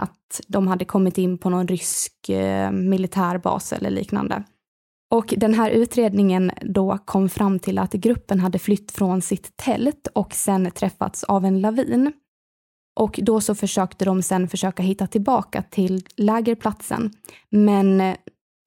att 0.02 0.40
de 0.49 0.66
hade 0.66 0.85
kommit 0.85 1.18
in 1.18 1.38
på 1.38 1.50
någon 1.50 1.68
rysk 1.68 2.28
eh, 2.28 2.71
militärbas 2.71 3.73
eller 3.73 3.90
liknande. 3.90 4.42
Och 5.11 5.35
den 5.37 5.54
här 5.54 5.71
utredningen 5.71 6.50
då 6.62 6.99
kom 7.04 7.28
fram 7.28 7.59
till 7.59 7.78
att 7.78 7.92
gruppen 7.92 8.40
hade 8.40 8.59
flytt 8.59 8.92
från 8.92 9.23
sitt 9.23 9.56
tält 9.56 10.09
och 10.14 10.35
sen 10.35 10.71
träffats 10.71 11.25
av 11.25 11.44
en 11.44 11.61
lavin. 11.61 12.12
Och 13.00 13.21
då 13.23 13.40
så 13.40 13.54
försökte 13.54 14.04
de 14.04 14.23
sen 14.23 14.49
försöka 14.49 14.82
hitta 14.82 15.06
tillbaka 15.06 15.62
till 15.62 16.04
lägerplatsen. 16.16 17.11
Men 17.50 18.00
eh, 18.00 18.16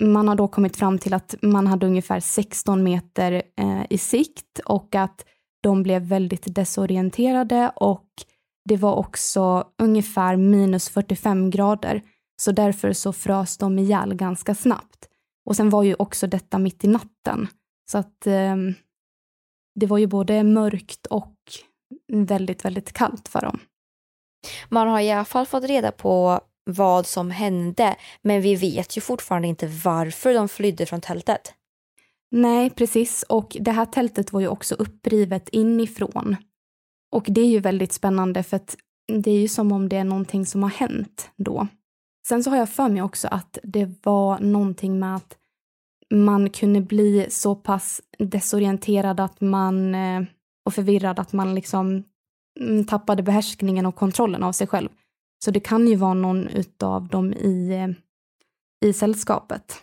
man 0.03 0.27
har 0.27 0.35
då 0.35 0.47
kommit 0.47 0.77
fram 0.77 0.99
till 0.99 1.13
att 1.13 1.35
man 1.41 1.67
hade 1.67 1.85
ungefär 1.85 2.19
16 2.19 2.83
meter 2.83 3.31
eh, 3.57 3.81
i 3.89 3.97
sikt 3.97 4.59
och 4.65 4.95
att 4.95 5.25
de 5.61 5.83
blev 5.83 6.01
väldigt 6.01 6.55
desorienterade 6.55 7.71
och 7.75 8.07
det 8.65 8.77
var 8.77 8.95
också 8.95 9.67
ungefär 9.81 10.35
minus 10.35 10.89
45 10.89 11.49
grader. 11.49 12.01
Så 12.41 12.51
därför 12.51 12.93
så 12.93 13.13
frös 13.13 13.57
de 13.57 13.79
ihjäl 13.79 14.15
ganska 14.15 14.55
snabbt. 14.55 15.09
Och 15.45 15.55
sen 15.55 15.69
var 15.69 15.83
ju 15.83 15.95
också 15.99 16.27
detta 16.27 16.59
mitt 16.59 16.83
i 16.83 16.87
natten. 16.87 17.47
Så 17.91 17.97
att 17.97 18.27
eh, 18.27 18.55
det 19.79 19.85
var 19.85 19.97
ju 19.97 20.07
både 20.07 20.43
mörkt 20.43 21.05
och 21.05 21.35
väldigt, 22.11 22.65
väldigt 22.65 22.93
kallt 22.93 23.27
för 23.27 23.41
dem. 23.41 23.59
Man 24.69 24.87
har 24.87 24.99
i 24.99 25.11
alla 25.11 25.25
fall 25.25 25.45
fått 25.45 25.63
reda 25.63 25.91
på 25.91 26.41
vad 26.65 27.07
som 27.07 27.31
hände, 27.31 27.95
men 28.21 28.41
vi 28.41 28.55
vet 28.55 28.97
ju 28.97 29.01
fortfarande 29.01 29.47
inte 29.47 29.67
varför 29.67 30.33
de 30.33 30.49
flydde 30.49 30.85
från 30.85 31.01
tältet. 31.01 31.53
Nej, 32.31 32.69
precis. 32.69 33.23
Och 33.23 33.57
det 33.59 33.71
här 33.71 33.85
tältet 33.85 34.33
var 34.33 34.41
ju 34.41 34.47
också 34.47 34.75
upprivet 34.75 35.49
inifrån. 35.49 36.35
Och 37.15 37.25
det 37.27 37.41
är 37.41 37.47
ju 37.47 37.59
väldigt 37.59 37.93
spännande 37.93 38.43
för 38.43 38.55
att 38.55 38.77
det 39.07 39.31
är 39.31 39.39
ju 39.39 39.47
som 39.47 39.71
om 39.71 39.89
det 39.89 39.97
är 39.97 40.03
någonting 40.03 40.45
som 40.45 40.63
har 40.63 40.69
hänt 40.69 41.29
då. 41.35 41.67
Sen 42.27 42.43
så 42.43 42.49
har 42.49 42.57
jag 42.57 42.69
för 42.69 42.89
mig 42.89 43.01
också 43.01 43.27
att 43.27 43.57
det 43.63 44.05
var 44.05 44.39
någonting 44.39 44.99
med 44.99 45.15
att 45.15 45.37
man 46.13 46.49
kunde 46.49 46.81
bli 46.81 47.27
så 47.29 47.55
pass 47.55 48.01
desorienterad 48.19 49.19
att 49.19 49.41
man 49.41 49.95
eh, 49.95 50.23
och 50.65 50.73
förvirrad 50.73 51.19
att 51.19 51.33
man 51.33 51.55
liksom 51.55 52.03
mm, 52.59 52.85
tappade 52.85 53.23
behärskningen 53.23 53.85
och 53.85 53.95
kontrollen 53.95 54.43
av 54.43 54.51
sig 54.51 54.67
själv. 54.67 54.89
Så 55.45 55.51
det 55.51 55.59
kan 55.59 55.87
ju 55.87 55.95
vara 55.95 56.13
någon 56.13 56.47
utav 56.47 57.07
dem 57.07 57.33
i, 57.33 57.69
eh, 57.69 57.89
i 58.89 58.93
sällskapet. 58.93 59.73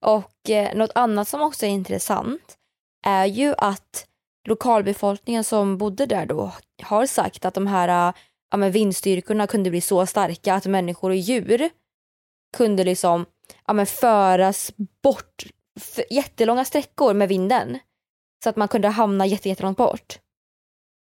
Och 0.00 0.50
eh, 0.50 0.76
något 0.76 0.92
annat 0.94 1.28
som 1.28 1.40
också 1.40 1.66
är 1.66 1.70
intressant 1.70 2.58
är 3.06 3.26
ju 3.26 3.54
att 3.58 4.07
lokalbefolkningen 4.48 5.44
som 5.44 5.78
bodde 5.78 6.06
där 6.06 6.26
då 6.26 6.52
har 6.82 7.06
sagt 7.06 7.44
att 7.44 7.54
de 7.54 7.66
här 7.66 8.08
äh, 8.08 8.14
ja, 8.50 8.56
men 8.56 8.72
vindstyrkorna 8.72 9.46
kunde 9.46 9.70
bli 9.70 9.80
så 9.80 10.06
starka 10.06 10.54
att 10.54 10.66
människor 10.66 11.10
och 11.10 11.16
djur 11.16 11.70
kunde 12.56 12.84
liksom 12.84 13.26
ja, 13.66 13.72
men 13.72 13.86
föras 13.86 14.72
bort 15.02 15.46
för 15.80 16.04
jättelånga 16.10 16.64
sträckor 16.64 17.14
med 17.14 17.28
vinden. 17.28 17.78
Så 18.44 18.50
att 18.50 18.56
man 18.56 18.68
kunde 18.68 18.88
hamna 18.88 19.26
jättelångt 19.26 19.78
bort. 19.78 20.18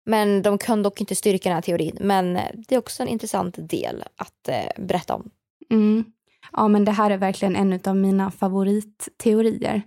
Men 0.05 0.41
de 0.41 0.57
kan 0.57 0.83
dock 0.83 1.01
inte 1.01 1.15
styrka 1.15 1.49
den 1.49 1.55
här 1.55 1.61
teorin. 1.61 1.97
Men 1.99 2.37
äh, 2.37 2.43
det 2.67 2.75
är 2.75 2.79
också 2.79 3.03
en 3.03 3.09
intressant 3.09 3.55
del 3.69 4.03
att 4.15 4.47
eh, 4.47 4.83
berätta 4.83 5.15
om. 5.15 5.29
Mm. 5.69 6.05
Ja, 6.51 6.67
men 6.67 6.85
det 6.85 6.91
här 6.91 7.11
är 7.11 7.17
verkligen 7.17 7.55
en 7.55 7.79
av 7.85 7.95
mina 7.95 8.31
favoritteorier. 8.31 9.81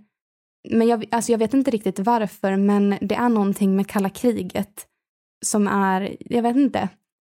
Men 0.71 0.89
jag, 0.89 1.05
alltså 1.11 1.33
jag 1.33 1.39
vet 1.39 1.55
inte 1.55 1.71
riktigt 1.71 1.99
varför, 1.99 2.57
men 2.57 2.99
det 3.01 3.15
är 3.15 3.29
någonting 3.29 3.77
med 3.77 3.89
kalla 3.89 4.11
kriget 4.11 4.87
som 5.45 5.69
är, 5.69 6.17
jag 6.21 6.43
vet 6.43 6.57
inte, 6.57 6.89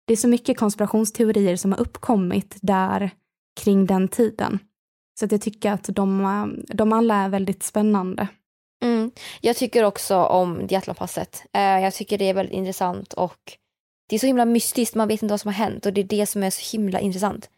det 0.06 0.12
är 0.12 0.16
så 0.16 0.28
mycket 0.28 0.58
konspirationsteorier 0.58 1.56
som 1.56 1.72
har 1.72 1.80
uppkommit 1.80 2.56
där 2.62 3.10
kring 3.60 3.87
den 3.87 4.08
tiden. 4.08 4.58
Så 5.18 5.25
att 5.25 5.32
jag 5.32 5.40
tycker 5.40 5.72
att 5.72 5.84
de, 5.84 6.64
de 6.68 6.92
alla 6.92 7.14
är 7.14 7.28
väldigt 7.28 7.62
spännande. 7.62 8.28
Mm. 8.82 9.10
Jag 9.40 9.56
tycker 9.56 9.84
också 9.84 10.16
om 10.16 10.66
Diatlonpasset. 10.66 11.44
Eh, 11.52 11.62
jag 11.62 11.94
tycker 11.94 12.18
det 12.18 12.25
är 12.25 12.34
väldigt 12.34 12.56
intressant 12.56 13.12
och 13.12 13.56
det 14.08 14.16
är 14.16 14.20
så 14.20 14.26
himla 14.26 14.44
mystiskt, 14.44 14.94
man 14.94 15.08
vet 15.08 15.22
inte 15.22 15.32
vad 15.32 15.40
som 15.40 15.49
har 15.49 15.64
hänt 15.64 15.87
och 15.87 15.92
det 15.92 16.00
är 16.00 16.04
det 16.04 16.26
som 16.26 16.42
är 16.42 16.50
så 16.50 16.76
himla 16.76 17.00
intressant. 17.00 17.50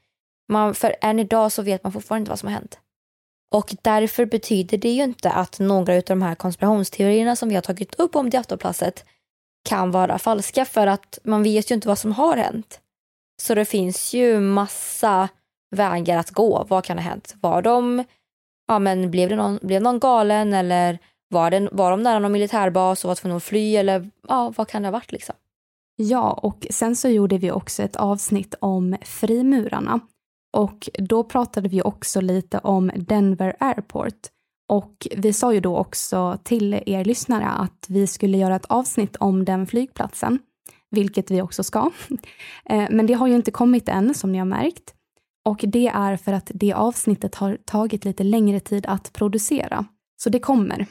Man, 0.49 0.75
för 0.75 0.97
än 1.01 1.19
idag 1.19 1.53
så 1.53 1.63
vet 1.63 1.83
man 1.83 1.93
fortfarande 1.93 2.23
inte 2.23 2.31
vad 2.31 2.39
som 2.39 2.49
har 2.49 2.55
hänt. 2.55 2.79
Och 3.53 3.75
därför 3.83 4.27
betyder 4.27 4.79
det 4.79 4.91
ju 4.91 5.03
inte 5.03 5.31
att 5.31 5.59
några 5.59 5.97
av 5.97 6.03
de 6.07 6.23
här 6.23 6.35
konspirationsteorierna 6.35 7.37
som 7.37 7.49
vi 7.49 7.55
har 7.55 7.63
tagit 7.63 7.95
upp 7.95 8.17
om 8.17 8.31
Diatlonpasset 8.31 9.05
kan 9.69 9.91
vara 9.91 10.19
falska 10.19 10.65
för 10.65 10.87
att 10.87 11.19
man 11.25 11.43
vet 11.43 11.71
ju 11.71 11.75
inte 11.75 11.89
vad 11.89 11.99
som 11.99 12.13
har 12.13 12.37
hänt. 12.37 12.81
Så 13.43 13.55
det 13.55 13.65
finns 13.65 14.15
ju 14.15 14.41
massa 14.41 15.29
vägar 15.77 16.19
att 16.19 16.31
gå. 16.31 16.67
Vad 16.69 16.85
kan 16.85 16.99
ha 16.99 17.05
hänt? 17.05 17.35
Var 17.41 17.63
de, 17.63 18.05
ja 18.69 18.79
men 18.79 19.11
blev, 19.11 19.29
det 19.29 19.37
någon, 19.37 19.59
blev 19.63 19.83
någon 19.83 19.99
galen 19.99 20.53
eller 20.53 20.99
var, 21.29 21.51
det, 21.51 21.69
var 21.73 21.91
de 21.91 22.03
nära 22.03 22.19
någon 22.19 22.33
militärbas 22.33 23.05
och 23.05 23.09
var 23.09 23.15
tvungna 23.15 23.37
att 23.37 23.43
fly 23.43 23.77
eller 23.77 24.11
ja, 24.29 24.53
vad 24.57 24.69
kan 24.69 24.83
det 24.83 24.89
ha 24.89 24.93
varit 24.93 25.13
liksom? 25.13 25.35
Ja, 25.97 26.31
och 26.31 26.67
sen 26.71 26.97
så 26.97 27.09
gjorde 27.09 27.39
vi 27.39 27.51
också 27.51 27.83
ett 27.83 27.97
avsnitt 27.97 28.55
om 28.61 28.97
frimurarna. 29.03 30.01
Och 30.53 30.89
då 30.95 31.25
pratade 31.25 31.69
vi 31.69 31.83
också 31.83 32.21
lite 32.21 32.59
om 32.59 32.91
Denver 32.97 33.57
Airport. 33.61 34.19
Och 34.69 35.09
vi 35.17 35.33
sa 35.33 35.55
ju 35.55 35.61
då 35.61 35.77
också 35.77 36.39
till 36.43 36.83
er 36.87 37.05
lyssnare 37.05 37.47
att 37.47 37.87
vi 37.89 38.07
skulle 38.07 38.39
göra 38.39 38.57
ett 38.57 38.65
avsnitt 38.65 39.17
om 39.17 39.45
den 39.45 39.67
flygplatsen, 39.67 40.39
vilket 40.91 41.31
vi 41.31 41.43
också 41.43 41.63
ska. 41.63 41.91
Eh, 42.65 42.87
men 42.91 43.07
det 43.07 43.15
har 43.15 43.27
ju 43.27 43.35
inte 43.35 43.51
kommit 43.51 43.89
än, 43.89 44.15
som 44.15 44.33
ni 44.33 44.39
har 44.39 44.47
märkt. 44.47 44.95
Och 45.45 45.65
det 45.69 45.89
är 45.89 46.17
för 46.17 46.33
att 46.33 46.51
det 46.55 46.73
avsnittet 46.73 47.35
har 47.35 47.59
tagit 47.65 48.05
lite 48.05 48.25
längre 48.25 48.61
tid 48.61 48.87
att 48.87 49.13
producera. 49.13 49.85
Så 50.17 50.31
det 50.31 50.39
kommer. 50.39 50.87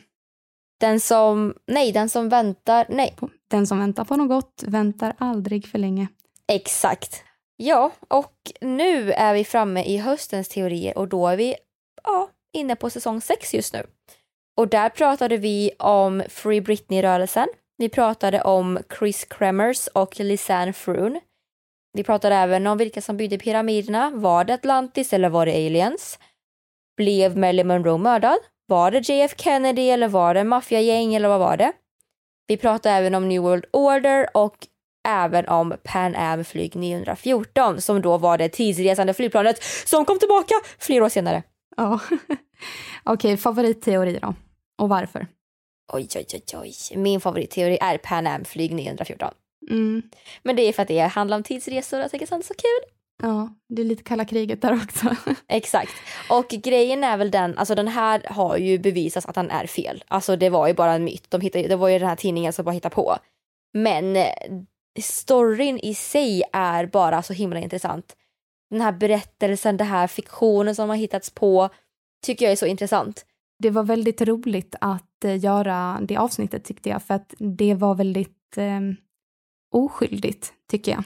Den 0.80 1.00
som, 1.00 1.54
nej, 1.68 1.92
den 1.92 2.10
som 2.10 2.30
väntar, 2.30 2.86
nej. 2.90 3.16
Den 3.50 3.68
som 3.68 3.80
väntar 3.80 4.06
på 4.06 4.16
något 4.16 4.64
väntar 4.68 5.16
aldrig 5.18 5.68
för 5.68 5.80
länge. 5.80 6.08
Exakt. 6.48 7.24
Ja, 7.64 7.92
och 8.08 8.34
nu 8.62 9.12
är 9.12 9.34
vi 9.34 9.44
framme 9.44 9.84
i 9.84 9.98
höstens 9.98 10.48
teorier 10.48 10.98
och 10.98 11.08
då 11.08 11.28
är 11.28 11.38
vi 11.38 11.56
ja, 12.04 12.30
inne 12.54 12.76
på 12.76 12.90
säsong 12.90 13.22
6 13.22 13.54
just 13.54 13.74
nu. 13.74 13.86
Och 14.58 14.68
där 14.68 14.90
pratade 14.90 15.38
vi 15.38 15.72
om 15.80 16.24
Free 16.30 16.62
Britney-rörelsen. 16.62 17.48
Vi 17.78 17.90
pratade 17.90 18.42
om 18.42 18.80
Chris 19.00 19.26
Kremers 19.26 19.88
och 19.88 20.20
Lisanne 20.20 20.74
Froon. 20.74 21.20
Vi 21.94 22.04
pratade 22.04 22.36
även 22.36 22.68
om 22.68 22.78
vilka 22.78 23.02
som 23.02 23.18
byggde 23.18 23.38
pyramiderna. 23.38 24.10
Var 24.10 24.44
det 24.44 24.54
Atlantis 24.54 25.14
eller 25.14 25.30
var 25.30 25.46
det 25.46 25.68
aliens? 25.68 26.20
Blev 26.98 27.38
Marilyn 27.38 27.68
Monroe 27.68 27.98
mördad? 27.98 28.40
Var 28.68 28.92
det 28.92 29.10
JF 29.10 29.34
Kennedy 29.38 29.90
eller 29.90 30.08
var 30.08 30.34
det 30.34 30.44
maffiagäng 30.44 31.16
eller 31.16 31.30
vad 31.30 31.40
var 31.40 31.58
det? 31.58 31.72
Vi 32.48 32.58
pratade 32.58 32.96
även 32.96 33.16
om 33.16 33.30
New 33.30 33.42
World 33.42 33.66
Order 33.74 34.38
och 34.38 34.68
även 35.08 35.48
om 35.48 35.74
Pan 35.84 36.16
Am 36.16 36.44
flyg 36.44 36.76
914 36.76 37.82
som 37.82 38.02
då 38.02 38.18
var 38.18 38.38
det 38.38 38.50
tidsresande 38.50 39.14
flygplanet 39.14 39.64
som 39.86 40.06
kom 40.06 40.20
tillbaka 40.20 40.56
flera 40.80 41.06
år 41.06 41.10
senare. 41.10 41.44
Ja, 41.78 42.00
okej, 43.04 43.38
favoritteori 43.38 44.20
då? 44.22 44.34
Och 44.78 44.90
varför? 44.90 45.28
Oj, 45.94 46.08
oj, 46.16 46.26
oj, 46.34 46.58
oj. 46.58 46.98
Min 46.98 47.22
favoritteori 47.22 47.78
är 47.82 47.98
Pan 47.98 48.28
Am 48.28 48.46
flyg 48.46 48.74
914. 48.74 49.34
Mm. 49.70 50.02
Men 50.44 50.56
det 50.56 50.62
är 50.62 50.74
för 50.74 50.82
att 50.82 50.88
det 50.88 51.00
handlar 51.00 51.38
om 51.38 51.44
tidsresor 51.44 51.98
och 51.98 52.04
jag 52.04 52.12
tycker 52.12 52.26
sånt 52.26 52.44
är 52.44 52.48
så 52.48 52.54
kul. 52.54 52.92
Ja, 53.24 53.50
det 53.70 53.82
är 53.82 53.86
lite 53.86 54.04
kalla 54.04 54.26
kriget 54.26 54.62
där 54.62 54.74
också. 54.84 55.16
Exakt. 55.48 55.92
Och 56.30 56.48
grejen 56.48 57.04
är 57.04 57.18
väl 57.18 57.32
den, 57.32 57.58
alltså 57.58 57.76
den 57.76 57.88
här 57.88 58.22
har 58.30 58.58
ju 58.58 58.80
bevisats 58.80 59.26
att 59.26 59.36
den 59.36 59.52
är 59.52 59.68
fel. 59.68 60.04
Alltså 60.08 60.36
det 60.36 60.50
var 60.50 60.68
ju 60.68 60.74
bara 60.74 60.94
en 60.94 61.04
myt. 61.04 61.26
De 61.30 61.42
hittade, 61.42 61.68
det 61.68 61.76
var 61.76 61.88
ju 61.90 62.00
den 62.00 62.08
här 62.08 62.16
tidningen 62.16 62.54
som 62.54 62.66
bara 62.66 62.72
hittade 62.72 62.96
på. 62.96 63.18
Men 63.74 64.18
storyn 65.00 65.80
i 65.80 65.94
sig 65.94 66.44
är 66.54 66.86
bara 66.86 67.24
så 67.24 67.34
himla 67.34 67.60
intressant. 67.60 68.16
Den 68.70 68.82
här 68.82 68.92
berättelsen, 68.92 69.78
den 69.78 69.88
här 69.88 70.08
fiktionen 70.08 70.76
som 70.76 70.90
har 70.90 70.96
hittats 70.96 71.30
på 71.30 71.70
tycker 72.26 72.46
jag 72.46 72.52
är 72.52 72.56
så 72.56 72.66
intressant. 72.66 73.26
Det 73.60 73.70
var 73.70 73.84
väldigt 73.84 74.22
roligt 74.22 74.76
att 74.82 75.26
eh, 75.26 75.44
göra 75.44 76.00
det 76.02 76.18
avsnittet 76.18 76.64
tyckte 76.64 76.90
jag 76.90 77.04
för 77.04 77.14
att 77.14 77.34
det 77.38 77.74
var 77.74 77.96
väldigt 77.96 78.58
eh, 78.58 78.80
oskyldigt 79.72 80.54
tycker 80.70 80.92
jag. 80.92 81.04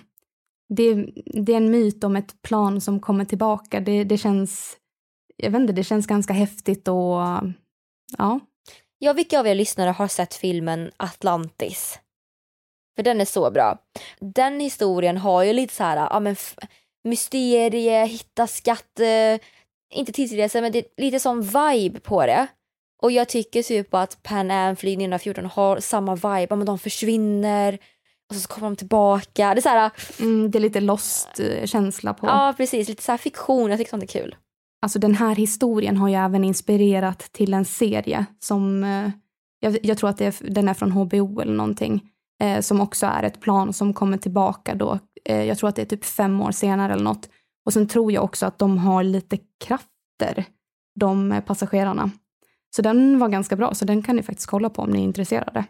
Det, 0.70 0.94
det, 1.25 1.54
är 1.54 1.58
en 1.58 1.72
myt 1.72 2.04
om 2.04 2.15
ett 2.15 2.42
plan 2.42 2.82
som 2.82 3.00
kommer 3.00 3.25
tillbaka. 3.25 3.80
Det, 3.80 4.04
det 4.04 4.18
känns, 4.18 4.77
jag 5.38 5.51
vet 5.51 5.62
inte, 5.62 5.74
det 5.74 5.84
känns 5.84 6.08
ganska 6.08 6.34
häftigt 6.34 6.88
och 6.88 7.22
ja. 8.18 8.39
Ja, 8.98 9.13
vilka 9.13 9.39
av 9.39 9.48
er 9.48 9.56
lyssnare 9.56 9.89
har 9.89 10.08
sett 10.08 10.34
filmen 10.34 10.92
Atlantis? 10.98 12.00
För 12.96 13.04
den 13.04 13.22
är 13.22 13.25
så 13.25 13.52
bra. 13.52 13.78
Den 14.20 14.60
historien 14.60 15.18
har 15.18 15.44
ju 15.44 15.54
lite 15.54 15.74
så 15.74 15.84
här, 15.84 15.98
ja 15.98 16.20
men 16.20 16.36
mysterie, 17.04 18.06
hitta 18.06 18.48
skatt, 18.48 19.00
eh, 19.00 19.40
inte 19.94 20.12
tidsresa 20.12 20.62
men 20.62 20.72
det 20.72 20.80
är 20.80 21.02
lite 21.02 21.20
sån 21.20 21.42
vibe 21.42 22.00
på 22.00 22.25
det. 22.25 22.48
Och 23.02 23.12
jag 23.12 23.30
tycker 23.30 23.64
typ 23.64 23.94
att 23.94 24.24
Pan 24.24 24.52
Am 24.52 24.75
Flyg 24.75 24.98
914 24.98 25.46
har 25.46 25.80
samma 25.80 26.16
vibe, 26.16 26.56
men 26.56 26.66
de 26.66 26.80
försvinner 26.80 27.80
och 28.30 28.36
så 28.36 28.48
kommer 28.48 28.68
de 28.68 28.75
tillbaka. 28.75 29.54
Det 29.54 29.60
är 29.60 29.62
så 29.62 29.70
här, 29.70 29.92
mm, 30.20 30.52
det 30.52 30.58
är 30.58 30.62
lite 30.62 30.82
lost-känsla 30.82 32.14
på. 32.14 32.28
Ja, 32.28 32.54
precis. 32.58 32.88
Lite 32.88 33.04
så 33.04 33.12
här 33.12 33.18
fiktion. 33.18 33.70
Jag 33.70 33.80
tycker 33.80 33.90
sånt 33.90 34.04
är 34.04 34.08
kul. 34.08 34.36
Alltså 34.82 35.00
den 35.00 35.16
här 35.16 35.36
historien 35.36 35.98
har 35.98 36.10
ju 36.10 36.16
även 36.16 36.44
inspirerat 36.44 37.20
till 37.20 37.54
en 37.54 37.66
serie 37.66 38.25
som, 38.40 38.84
eh, 38.84 39.10
jag, 39.60 39.86
jag, 39.86 39.98
tror 39.98 40.10
att 40.10 40.22
är, 40.22 40.36
den 40.52 40.68
är 40.68 40.74
från 40.74 40.92
HBO 40.92 41.42
eller 41.42 41.54
någonting, 41.54 42.10
eh, 42.44 42.62
som 42.62 42.82
också 42.82 43.06
är 43.06 43.24
ett 43.24 43.42
plan 43.42 43.74
som 43.74 43.94
kommer 43.94 44.18
tillbaka 44.18 44.75
då. 44.75 45.00
Eh, 45.25 45.44
jag 45.44 45.58
tror 45.58 45.70
att 45.70 45.75
det 45.75 45.82
är 45.82 45.86
typ 45.86 46.06
fem 46.06 46.42
år 46.42 46.51
senare 46.51 46.94
eller 46.94 47.04
något. 47.04 47.30
Och 47.65 47.74
sen 47.74 47.88
tror 47.88 48.12
jag 48.12 48.24
också 48.24 48.46
att 48.46 48.60
de 48.60 48.77
har 48.77 49.04
lite 49.04 49.38
krafter, 49.65 50.46
de 51.00 51.42
passagerarna. 51.46 52.12
Så 52.75 52.82
den 52.82 53.20
var 53.20 53.30
ganska 53.30 53.56
bra, 53.56 53.74
så 53.74 53.86
den 53.86 54.04
kan 54.04 54.15
ni 54.15 54.24
faktiskt 54.24 54.50
kolla 54.50 54.70
på 54.70 54.82
om 54.82 54.89
ni 54.89 55.00
är 55.00 55.04
intresserade. 55.04 55.65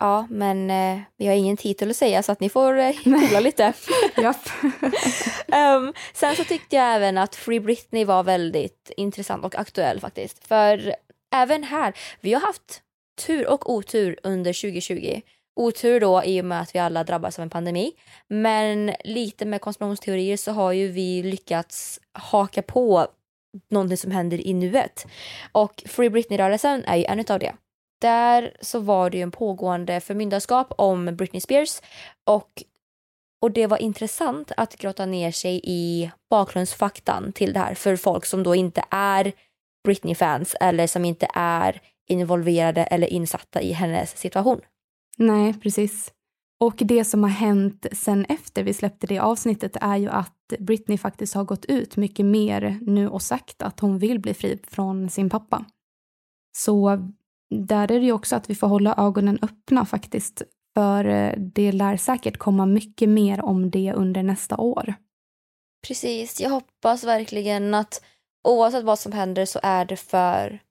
Ja, 0.00 0.26
men 0.30 0.70
eh, 0.70 1.00
vi 1.16 1.26
har 1.26 1.34
ingen 1.34 1.56
titel 1.56 1.90
att 1.90 1.96
säga 1.96 2.22
så 2.22 2.32
att 2.32 2.40
ni 2.40 2.48
får 2.48 2.78
eh, 2.78 3.40
lite. 3.40 3.72
um, 5.46 5.92
sen 6.12 6.36
så 6.36 6.44
tyckte 6.44 6.76
jag 6.76 6.94
även 6.94 7.18
att 7.18 7.34
Free 7.36 7.60
Britney 7.60 8.04
var 8.04 8.22
väldigt 8.22 8.90
intressant 8.96 9.44
och 9.44 9.58
aktuell 9.58 10.00
faktiskt. 10.00 10.46
För 10.46 10.94
även 11.34 11.64
här, 11.64 11.94
vi 12.20 12.32
har 12.32 12.40
haft 12.40 12.82
tur 13.26 13.50
och 13.50 13.72
otur 13.72 14.18
under 14.22 14.52
2020. 14.52 15.20
Otur 15.56 16.00
då 16.00 16.24
i 16.24 16.40
och 16.40 16.44
med 16.44 16.60
att 16.60 16.74
vi 16.74 16.78
alla 16.78 17.04
drabbas 17.04 17.38
av 17.38 17.42
en 17.42 17.50
pandemi. 17.50 17.92
Men 18.28 18.94
lite 19.04 19.44
med 19.44 19.60
konspirationsteorier 19.60 20.36
så 20.36 20.52
har 20.52 20.72
ju 20.72 20.88
vi 20.88 21.22
lyckats 21.22 22.00
haka 22.12 22.62
på 22.62 23.06
någonting 23.70 23.96
som 23.96 24.10
händer 24.10 24.46
i 24.46 24.54
nuet. 24.54 25.06
Och 25.52 25.82
Free 25.86 26.10
Britney-rörelsen 26.10 26.84
är 26.84 26.96
ju 26.96 27.04
en 27.04 27.24
av 27.28 27.38
det 27.38 27.52
där 28.02 28.56
så 28.60 28.78
var 28.78 29.10
det 29.10 29.16
ju 29.16 29.22
en 29.22 29.30
pågående 29.30 30.00
förmyndarskap 30.00 30.72
om 30.78 31.16
Britney 31.16 31.40
Spears 31.40 31.80
och, 32.24 32.62
och 33.42 33.50
det 33.50 33.66
var 33.66 33.78
intressant 33.78 34.52
att 34.56 34.76
grotta 34.76 35.06
ner 35.06 35.32
sig 35.32 35.60
i 35.64 36.10
bakgrundsfaktan 36.30 37.32
till 37.32 37.52
det 37.52 37.58
här 37.58 37.74
för 37.74 37.96
folk 37.96 38.26
som 38.26 38.42
då 38.42 38.54
inte 38.54 38.84
är 38.90 39.32
Britney-fans 39.84 40.56
eller 40.60 40.86
som 40.86 41.04
inte 41.04 41.28
är 41.34 41.80
involverade 42.08 42.84
eller 42.84 43.06
insatta 43.06 43.60
i 43.60 43.72
hennes 43.72 44.18
situation. 44.18 44.60
Nej, 45.18 45.54
precis. 45.54 46.12
Och 46.60 46.74
det 46.76 47.04
som 47.04 47.22
har 47.22 47.30
hänt 47.30 47.86
sen 47.92 48.24
efter 48.24 48.62
vi 48.62 48.74
släppte 48.74 49.06
det 49.06 49.18
avsnittet 49.18 49.76
är 49.80 49.96
ju 49.96 50.08
att 50.08 50.52
Britney 50.58 50.98
faktiskt 50.98 51.34
har 51.34 51.44
gått 51.44 51.64
ut 51.64 51.96
mycket 51.96 52.26
mer 52.26 52.78
nu 52.80 53.08
och 53.08 53.22
sagt 53.22 53.62
att 53.62 53.80
hon 53.80 53.98
vill 53.98 54.20
bli 54.20 54.34
fri 54.34 54.58
från 54.66 55.10
sin 55.10 55.30
pappa. 55.30 55.64
Så 56.58 56.98
där 57.50 57.92
är 57.92 58.00
det 58.00 58.06
ju 58.06 58.12
också 58.12 58.36
att 58.36 58.50
vi 58.50 58.54
får 58.54 58.66
hålla 58.66 58.94
ögonen 58.98 59.38
öppna 59.42 59.84
faktiskt. 59.84 60.42
För 60.74 61.04
eh, 61.04 61.34
det 61.38 61.72
lär 61.72 61.96
säkert 61.96 62.36
komma 62.36 62.66
mycket 62.66 63.08
mer 63.08 63.40
om 63.44 63.70
det 63.70 63.92
under 63.92 64.22
nästa 64.22 64.56
år. 64.56 64.94
Precis, 65.86 66.40
jag 66.40 66.50
hoppas 66.50 67.04
verkligen 67.04 67.74
att 67.74 68.04
oavsett 68.48 68.84
vad 68.84 68.98
som 68.98 69.12
händer 69.12 69.44
så 69.44 69.60
är 69.62 69.84
det 69.84 69.96
för 69.96 70.62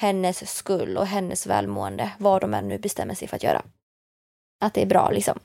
hennes 0.00 0.56
skull 0.56 0.96
och 0.96 1.06
hennes 1.06 1.46
välmående, 1.46 2.12
vad 2.18 2.40
de 2.40 2.54
än 2.54 2.68
nu 2.68 2.78
bestämmer 2.78 3.14
sig 3.14 3.28
för 3.28 3.36
att 3.36 3.42
göra. 3.42 3.62
Att 4.60 4.74
det 4.74 4.82
är 4.82 4.86
bra 4.86 5.10
liksom. 5.10 5.38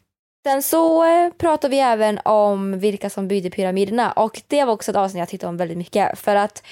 Sen 0.47 0.63
så 0.63 1.03
eh, 1.03 1.29
pratar 1.33 1.69
vi 1.69 1.79
även 1.79 2.19
om 2.25 2.79
vilka 2.79 3.09
som 3.09 3.27
byggde 3.27 3.49
pyramiderna 3.49 4.11
och 4.11 4.41
det 4.47 4.63
var 4.63 4.73
också 4.73 4.91
ett 4.91 4.97
avsnitt 4.97 5.19
jag 5.19 5.29
tyckte 5.29 5.47
om 5.47 5.57
väldigt 5.57 5.77
mycket 5.77 6.19
för 6.19 6.35
att 6.35 6.63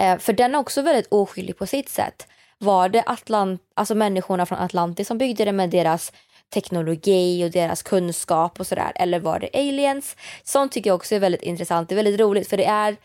eh, 0.00 0.18
för 0.18 0.32
den 0.32 0.54
är 0.54 0.58
också 0.58 0.82
väldigt 0.82 1.12
oskyldig 1.12 1.58
på 1.58 1.66
sitt 1.66 1.88
sätt. 1.88 2.26
Var 2.58 2.88
det 2.88 3.04
Atlant 3.06 3.62
alltså 3.74 3.94
människorna 3.94 4.46
från 4.46 4.58
Atlantis 4.58 5.08
som 5.08 5.18
byggde 5.18 5.44
det 5.44 5.52
med 5.52 5.70
deras 5.70 6.12
teknologi 6.54 7.44
och 7.44 7.50
deras 7.50 7.82
kunskap 7.82 8.60
och 8.60 8.66
sådär 8.66 8.92
eller 8.94 9.20
var 9.20 9.38
det 9.38 9.50
aliens? 9.54 10.16
Sånt 10.42 10.72
tycker 10.72 10.90
jag 10.90 10.94
också 10.94 11.14
är 11.14 11.20
väldigt 11.20 11.42
intressant. 11.42 11.88
Det 11.88 11.94
är 11.94 11.96
väldigt 11.96 12.20
roligt 12.20 12.48
för 12.48 12.56
det 12.56 12.64
är 12.64 12.96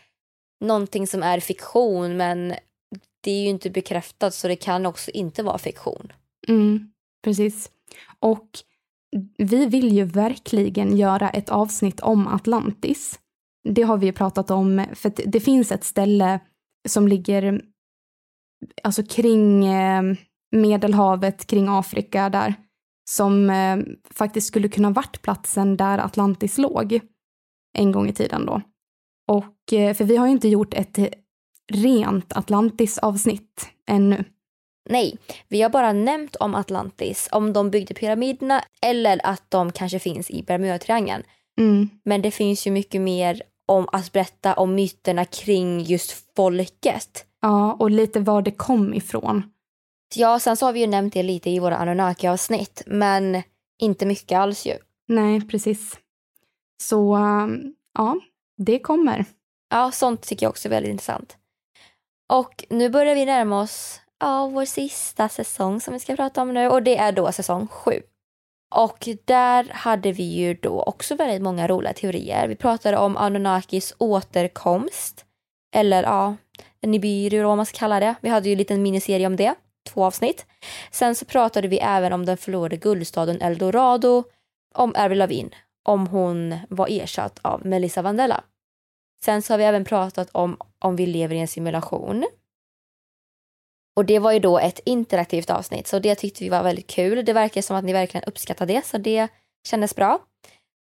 någonting 0.60 1.06
som 1.06 1.22
är 1.22 1.40
fiktion 1.40 2.16
men 2.16 2.54
det 3.20 3.30
är 3.30 3.40
ju 3.40 3.48
inte 3.48 3.70
bekräftat 3.70 4.34
så 4.34 4.48
det 4.48 4.56
kan 4.56 4.86
också 4.86 5.10
inte 5.10 5.42
vara 5.42 5.58
fiktion. 5.58 6.12
Mm, 6.48 6.92
precis. 7.24 7.70
Och 8.20 8.48
vi 9.38 9.66
vill 9.66 9.92
ju 9.92 10.04
verkligen 10.04 10.96
göra 10.96 11.30
ett 11.30 11.48
avsnitt 11.48 12.00
om 12.00 12.26
Atlantis. 12.26 13.18
Det 13.68 13.82
har 13.82 13.96
vi 13.96 14.06
ju 14.06 14.12
pratat 14.12 14.50
om, 14.50 14.86
för 14.94 15.12
det 15.26 15.40
finns 15.40 15.72
ett 15.72 15.84
ställe 15.84 16.40
som 16.88 17.08
ligger 17.08 17.62
alltså 18.82 19.02
kring 19.02 19.66
eh, 19.66 20.02
Medelhavet, 20.50 21.46
kring 21.46 21.66
Afrika 21.68 22.28
där, 22.28 22.54
som 23.10 23.50
eh, 23.50 23.78
faktiskt 24.10 24.46
skulle 24.46 24.68
kunna 24.68 24.90
varit 24.90 25.22
platsen 25.22 25.76
där 25.76 25.98
Atlantis 25.98 26.58
låg 26.58 27.00
en 27.78 27.92
gång 27.92 28.08
i 28.08 28.12
tiden 28.12 28.46
då. 28.46 28.62
Och 29.28 29.72
eh, 29.72 29.94
för 29.94 30.04
vi 30.04 30.16
har 30.16 30.26
ju 30.26 30.32
inte 30.32 30.48
gjort 30.48 30.74
ett 30.74 30.98
rent 31.72 32.32
Atlantis-avsnitt 32.32 33.68
ännu. 33.86 34.24
Nej, 34.88 35.16
vi 35.48 35.62
har 35.62 35.70
bara 35.70 35.92
nämnt 35.92 36.36
om 36.36 36.54
Atlantis, 36.54 37.28
om 37.32 37.52
de 37.52 37.70
byggde 37.70 37.94
pyramiderna 37.94 38.64
eller 38.82 39.20
att 39.24 39.42
de 39.48 39.72
kanske 39.72 39.98
finns 39.98 40.30
i 40.30 40.42
Bermudatriangeln. 40.42 41.22
Mm. 41.58 41.88
Men 42.04 42.22
det 42.22 42.30
finns 42.30 42.66
ju 42.66 42.70
mycket 42.70 43.00
mer 43.00 43.42
om 43.66 43.88
att 43.92 44.12
berätta 44.12 44.54
om 44.54 44.74
myterna 44.74 45.24
kring 45.24 45.80
just 45.80 46.34
folket. 46.36 47.24
Ja, 47.40 47.72
och 47.72 47.90
lite 47.90 48.20
var 48.20 48.42
det 48.42 48.50
kom 48.50 48.94
ifrån. 48.94 49.42
Ja, 50.14 50.38
sen 50.38 50.56
så 50.56 50.66
har 50.66 50.72
vi 50.72 50.80
ju 50.80 50.86
nämnt 50.86 51.14
det 51.14 51.22
lite 51.22 51.50
i 51.50 51.58
våra 51.58 51.76
Anunnaki-avsnitt, 51.76 52.82
men 52.86 53.42
inte 53.78 54.06
mycket 54.06 54.38
alls 54.38 54.66
ju. 54.66 54.74
Nej, 55.08 55.48
precis. 55.48 55.98
Så 56.82 57.16
um, 57.16 57.74
ja, 57.94 58.20
det 58.56 58.78
kommer. 58.78 59.24
Ja, 59.70 59.90
sånt 59.90 60.22
tycker 60.22 60.46
jag 60.46 60.50
också 60.50 60.68
är 60.68 60.70
väldigt 60.70 60.90
intressant. 60.90 61.36
Och 62.32 62.64
nu 62.70 62.88
börjar 62.88 63.14
vi 63.14 63.24
närma 63.24 63.60
oss 63.60 64.00
ja, 64.20 64.46
vår 64.46 64.64
sista 64.64 65.28
säsong 65.28 65.80
som 65.80 65.94
vi 65.94 66.00
ska 66.00 66.16
prata 66.16 66.42
om 66.42 66.54
nu 66.54 66.68
och 66.68 66.82
det 66.82 66.96
är 66.96 67.12
då 67.12 67.32
säsong 67.32 67.66
sju. 67.66 68.02
Och 68.74 69.08
där 69.24 69.70
hade 69.72 70.12
vi 70.12 70.22
ju 70.22 70.54
då 70.54 70.82
också 70.82 71.14
väldigt 71.14 71.42
många 71.42 71.68
roliga 71.68 71.92
teorier. 71.92 72.48
Vi 72.48 72.56
pratade 72.56 72.98
om 72.98 73.16
Anunnakis 73.16 73.94
återkomst. 73.98 75.24
Eller 75.74 76.02
ja, 76.02 76.36
Nibiru 76.82 77.42
vad 77.42 77.56
man 77.56 77.66
ska 77.66 77.78
kalla 77.78 78.00
det. 78.00 78.14
Vi 78.20 78.28
hade 78.28 78.48
ju 78.48 78.52
en 78.52 78.58
liten 78.58 78.82
miniserie 78.82 79.26
om 79.26 79.36
det, 79.36 79.54
två 79.88 80.04
avsnitt. 80.04 80.46
Sen 80.90 81.14
så 81.14 81.24
pratade 81.24 81.68
vi 81.68 81.78
även 81.78 82.12
om 82.12 82.26
den 82.26 82.36
förlorade 82.36 82.76
guldstaden 82.76 83.40
Eldorado, 83.40 84.24
om 84.74 84.94
Avril 84.96 85.18
Lavigne, 85.18 85.50
om 85.84 86.06
hon 86.06 86.58
var 86.68 86.88
ersatt 86.90 87.38
av 87.42 87.66
Melissa 87.66 88.02
Vandella. 88.02 88.44
Sen 89.24 89.42
så 89.42 89.52
har 89.52 89.58
vi 89.58 89.64
även 89.64 89.84
pratat 89.84 90.30
om 90.32 90.56
om 90.78 90.96
vi 90.96 91.06
lever 91.06 91.34
i 91.34 91.38
en 91.38 91.48
simulation. 91.48 92.24
Och 93.98 94.04
det 94.04 94.18
var 94.18 94.32
ju 94.32 94.38
då 94.38 94.58
ett 94.58 94.80
interaktivt 94.84 95.50
avsnitt 95.50 95.86
så 95.86 95.98
det 95.98 96.14
tyckte 96.14 96.44
vi 96.44 96.50
var 96.50 96.62
väldigt 96.62 96.86
kul. 96.86 97.24
Det 97.24 97.32
verkar 97.32 97.62
som 97.62 97.76
att 97.76 97.84
ni 97.84 97.92
verkligen 97.92 98.24
uppskattade 98.24 98.72
det 98.72 98.86
så 98.86 98.98
det 98.98 99.28
kändes 99.68 99.96
bra. 99.96 100.18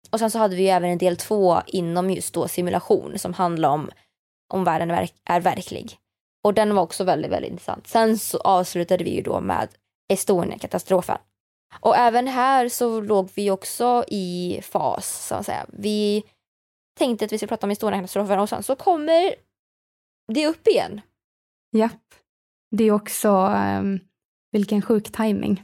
Och 0.09 0.19
sen 0.19 0.31
så 0.31 0.37
hade 0.37 0.55
vi 0.55 0.61
ju 0.61 0.67
även 0.67 0.89
en 0.89 0.97
del 0.97 1.17
två 1.17 1.61
inom 1.67 2.09
just 2.09 2.33
då 2.33 2.47
simulation 2.47 3.19
som 3.19 3.33
handlar 3.33 3.69
om 3.69 3.91
om 4.53 4.63
världen 4.63 5.07
är 5.25 5.39
verklig. 5.39 5.97
Och 6.43 6.53
den 6.53 6.75
var 6.75 6.83
också 6.83 7.03
väldigt, 7.03 7.31
väldigt 7.31 7.51
intressant. 7.51 7.87
Sen 7.87 8.17
så 8.17 8.37
avslutade 8.37 9.03
vi 9.03 9.15
ju 9.15 9.21
då 9.21 9.41
med 9.41 9.69
Estonia-katastrofen. 10.13 11.17
Och 11.79 11.97
även 11.97 12.27
här 12.27 12.69
så 12.69 13.01
låg 13.01 13.29
vi 13.35 13.51
också 13.51 14.03
i 14.07 14.59
fas, 14.63 15.27
så 15.27 15.35
att 15.35 15.45
säga. 15.45 15.65
Vi 15.67 16.23
tänkte 16.97 17.25
att 17.25 17.31
vi 17.31 17.37
skulle 17.37 17.47
prata 17.47 17.67
om 17.67 17.71
Estonia-katastrofen 17.71 18.39
och 18.39 18.49
sen 18.49 18.63
så 18.63 18.75
kommer 18.75 19.35
det 20.33 20.47
upp 20.47 20.67
igen. 20.67 21.01
Japp. 21.71 22.09
Det 22.71 22.83
är 22.83 22.91
också, 22.91 23.29
um, 23.79 23.99
vilken 24.51 24.81
sjuk 24.81 25.11
timing. 25.11 25.63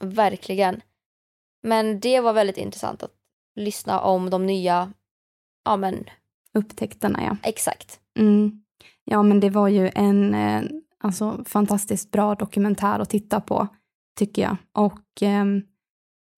Verkligen. 0.00 0.80
Men 1.62 2.00
det 2.00 2.20
var 2.20 2.32
väldigt 2.32 2.56
intressant 2.56 3.02
att 3.02 3.12
lyssna 3.56 4.00
om 4.00 4.30
de 4.30 4.46
nya, 4.46 4.92
ja 5.64 5.76
men. 5.76 6.04
Upptäckterna 6.54 7.22
ja. 7.22 7.36
Exakt. 7.42 8.00
Mm. 8.18 8.62
Ja 9.04 9.22
men 9.22 9.40
det 9.40 9.50
var 9.50 9.68
ju 9.68 9.90
en 9.94 10.34
eh, 10.34 10.62
alltså, 10.98 11.44
fantastiskt 11.46 12.10
bra 12.10 12.34
dokumentär 12.34 12.98
att 12.98 13.10
titta 13.10 13.40
på, 13.40 13.68
tycker 14.18 14.42
jag. 14.42 14.56
Och 14.72 15.22
eh, 15.22 15.44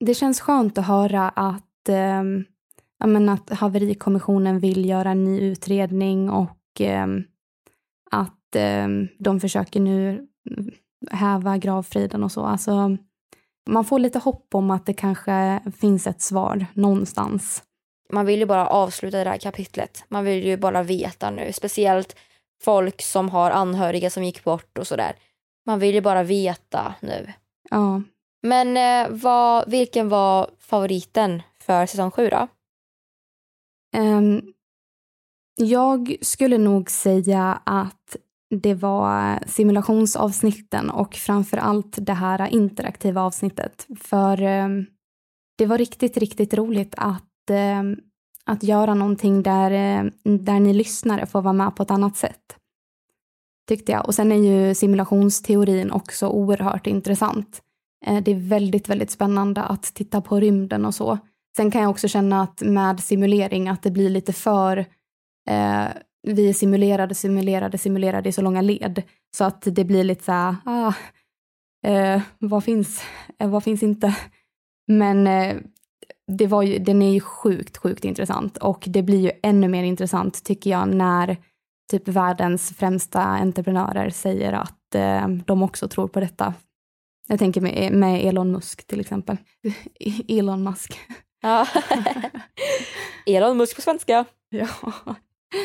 det 0.04 0.14
känns 0.14 0.40
skönt 0.40 0.78
att 0.78 0.86
höra 0.86 1.28
att, 1.28 1.88
eh, 1.88 2.22
ja, 2.98 3.06
men 3.06 3.28
att 3.28 3.50
haverikommissionen 3.50 4.58
vill 4.58 4.88
göra 4.88 5.10
en 5.10 5.24
ny 5.24 5.40
utredning 5.40 6.30
och 6.30 6.80
eh, 6.80 7.06
att 8.10 8.37
de 9.18 9.40
försöker 9.40 9.80
nu 9.80 10.28
häva 11.10 11.58
gravfriden 11.58 12.24
och 12.24 12.32
så. 12.32 12.44
Alltså, 12.44 12.96
man 13.70 13.84
får 13.84 13.98
lite 13.98 14.18
hopp 14.18 14.54
om 14.54 14.70
att 14.70 14.86
det 14.86 14.94
kanske 14.94 15.60
finns 15.80 16.06
ett 16.06 16.22
svar 16.22 16.66
någonstans. 16.74 17.62
Man 18.12 18.26
vill 18.26 18.40
ju 18.40 18.46
bara 18.46 18.66
avsluta 18.66 19.24
det 19.24 19.30
här 19.30 19.38
kapitlet. 19.38 20.04
Man 20.08 20.24
vill 20.24 20.46
ju 20.46 20.56
bara 20.56 20.82
veta 20.82 21.30
nu, 21.30 21.52
speciellt 21.52 22.16
folk 22.62 23.02
som 23.02 23.28
har 23.28 23.50
anhöriga 23.50 24.10
som 24.10 24.24
gick 24.24 24.44
bort 24.44 24.78
och 24.78 24.86
sådär. 24.86 25.16
Man 25.66 25.78
vill 25.78 25.94
ju 25.94 26.00
bara 26.00 26.22
veta 26.22 26.94
nu. 27.00 27.32
Ja. 27.70 28.02
Men 28.42 28.76
eh, 28.76 29.16
vad, 29.16 29.70
vilken 29.70 30.08
var 30.08 30.50
favoriten 30.58 31.42
för 31.60 31.86
säsong 31.86 32.10
sju 32.10 32.28
då? 32.28 32.48
Um, 33.96 34.52
jag 35.56 36.16
skulle 36.20 36.58
nog 36.58 36.90
säga 36.90 37.62
att 37.64 38.16
det 38.50 38.74
var 38.74 39.38
simulationsavsnitten 39.46 40.90
och 40.90 41.14
framför 41.14 41.56
allt 41.56 41.96
det 42.00 42.12
här 42.12 42.46
interaktiva 42.46 43.22
avsnittet. 43.22 43.86
För 44.00 44.42
ehm, 44.42 44.86
det 45.58 45.66
var 45.66 45.78
riktigt, 45.78 46.16
riktigt 46.16 46.54
roligt 46.54 46.94
att, 46.96 47.50
ehm, 47.50 47.96
att 48.44 48.62
göra 48.62 48.94
någonting 48.94 49.42
där, 49.42 49.70
ehm, 49.70 50.10
där 50.22 50.60
ni 50.60 50.74
lyssnare 50.74 51.26
får 51.26 51.42
vara 51.42 51.52
med 51.52 51.76
på 51.76 51.82
ett 51.82 51.90
annat 51.90 52.16
sätt. 52.16 52.56
Tyckte 53.68 53.92
jag. 53.92 54.06
Och 54.06 54.14
sen 54.14 54.32
är 54.32 54.36
ju 54.36 54.74
simulationsteorin 54.74 55.90
också 55.90 56.28
oerhört 56.28 56.86
intressant. 56.86 57.62
Eh, 58.06 58.22
det 58.22 58.30
är 58.30 58.48
väldigt, 58.48 58.88
väldigt 58.88 59.10
spännande 59.10 59.62
att 59.62 59.82
titta 59.82 60.20
på 60.20 60.40
rymden 60.40 60.84
och 60.84 60.94
så. 60.94 61.18
Sen 61.56 61.70
kan 61.70 61.82
jag 61.82 61.90
också 61.90 62.08
känna 62.08 62.42
att 62.42 62.60
med 62.60 63.00
simulering 63.00 63.68
att 63.68 63.82
det 63.82 63.90
blir 63.90 64.10
lite 64.10 64.32
för 64.32 64.76
eh, 65.50 65.86
vi 66.22 66.48
är 66.48 66.52
simulerade, 66.52 67.14
simulerade, 67.14 67.78
simulerade 67.78 68.28
i 68.28 68.32
så 68.32 68.42
långa 68.42 68.62
led. 68.62 69.02
Så 69.36 69.44
att 69.44 69.62
det 69.62 69.84
blir 69.84 70.04
lite 70.04 70.24
så 70.24 70.32
här, 70.32 70.56
ah, 70.64 70.92
eh, 71.86 72.22
vad 72.38 72.64
finns, 72.64 73.02
eh, 73.38 73.50
vad 73.50 73.64
finns 73.64 73.82
inte? 73.82 74.16
Men 74.86 75.26
eh, 75.26 75.56
det 76.26 76.46
var 76.46 76.62
ju, 76.62 76.78
den 76.78 77.02
är 77.02 77.10
ju 77.10 77.20
sjukt, 77.20 77.76
sjukt 77.76 78.04
intressant 78.04 78.56
och 78.56 78.84
det 78.86 79.02
blir 79.02 79.18
ju 79.18 79.30
ännu 79.42 79.68
mer 79.68 79.84
intressant 79.84 80.44
tycker 80.44 80.70
jag 80.70 80.94
när 80.94 81.36
typ 81.90 82.08
världens 82.08 82.76
främsta 82.76 83.20
entreprenörer 83.20 84.10
säger 84.10 84.52
att 84.52 84.94
eh, 84.94 85.28
de 85.28 85.62
också 85.62 85.88
tror 85.88 86.08
på 86.08 86.20
detta. 86.20 86.54
Jag 87.28 87.38
tänker 87.38 87.60
med, 87.60 87.92
med 87.92 88.24
Elon 88.26 88.52
Musk 88.52 88.86
till 88.86 89.00
exempel. 89.00 89.36
Elon 90.28 90.62
Musk. 90.62 90.98
Ja. 91.42 91.66
Elon 93.26 93.56
Musk 93.56 93.76
på 93.76 93.82
svenska. 93.82 94.24
Ja. 94.48 94.68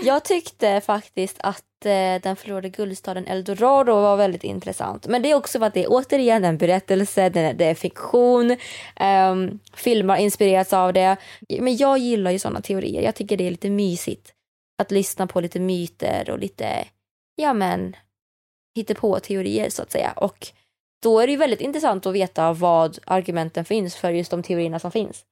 Jag 0.04 0.26
tyckte 0.26 0.82
faktiskt 0.82 1.38
att 1.40 1.86
eh, 1.86 2.22
den 2.22 2.36
förlorade 2.36 2.70
guldstaden 2.70 3.28
Eldorado 3.28 3.94
var 3.94 4.18
väldigt 4.18 4.44
intressant. 4.44 5.08
Men 5.08 5.22
det 5.22 5.32
är 5.32 5.36
också 5.36 5.60
för 5.60 5.66
att 5.66 5.74
det 5.74 5.84
är 5.84 5.88
återigen 5.90 6.46
en 6.46 6.58
berättelse, 6.58 7.30
det 7.30 7.66
är 7.66 7.76
fiktion, 7.76 8.52
eh, 8.96 9.36
filmer 9.74 10.16
inspirerats 10.16 10.74
av 10.74 10.94
det. 10.94 11.18
Men 11.60 11.78
jag 11.78 11.98
gillar 11.98 12.32
ju 12.32 12.40
sådana 12.40 12.62
teorier, 12.62 13.02
jag 13.02 13.16
tycker 13.16 13.38
det 13.38 13.48
är 13.48 13.52
lite 13.52 13.70
mysigt 13.70 14.34
att 14.82 14.92
lyssna 14.92 15.28
på 15.28 15.42
lite 15.42 15.60
myter 15.60 16.30
och 16.30 16.40
lite, 16.40 16.88
ja 17.36 17.54
men, 17.54 17.96
på 18.98 19.20
teorier 19.20 19.70
så 19.70 19.82
att 19.82 19.92
säga. 19.92 20.14
Och 20.16 20.48
då 21.04 21.20
är 21.20 21.28
det 21.28 21.32
ju 21.32 21.38
väldigt 21.38 21.62
intressant 21.62 22.06
att 22.06 22.14
veta 22.14 22.54
vad 22.54 23.00
argumenten 23.06 23.66
finns 23.66 23.96
för 23.96 24.12
just 24.12 24.32
de 24.32 24.44
teorierna 24.44 24.80
som 24.80 24.92
finns. 24.92 25.26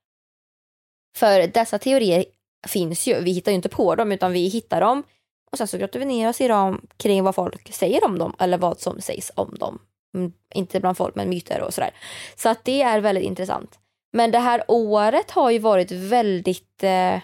För 1.18 1.48
dessa 1.48 1.80
teorier 1.80 2.26
finns 2.68 3.08
ju, 3.08 3.22
vi 3.22 3.32
hittar 3.32 3.52
ju 3.52 3.56
inte 3.56 3.70
på 3.70 3.96
dem 3.96 4.12
utan 4.12 4.32
vi 4.32 4.48
hittar 4.48 4.82
dem 4.82 5.04
och 5.52 5.58
sen 5.58 5.68
så 5.68 5.78
grottar 5.78 6.00
vi 6.00 6.06
ner 6.06 6.30
oss 6.30 6.42
i 6.42 6.48
dem 6.48 6.88
kring 6.98 7.24
vad 7.24 7.36
folk 7.36 7.74
säger 7.74 8.06
om 8.06 8.18
dem 8.18 8.36
eller 8.40 8.58
vad 8.58 8.80
som 8.80 9.02
sägs 9.02 9.32
om 9.36 9.56
dem. 9.60 9.80
Mm, 10.16 10.34
inte 10.56 10.80
bland 10.80 10.98
folk 10.98 11.16
men 11.16 11.30
myter 11.30 11.62
och 11.62 11.74
sådär. 11.74 11.92
Så 12.36 12.50
att 12.50 12.66
det 12.66 12.82
är 12.82 13.00
väldigt 13.00 13.24
intressant. 13.24 13.80
Men 14.14 14.32
det 14.32 14.40
här 14.40 14.64
året 14.68 15.32
har 15.32 15.52
ju 15.52 15.60
varit 15.60 15.92
väldigt, 15.92 16.84
eh, 16.84 17.20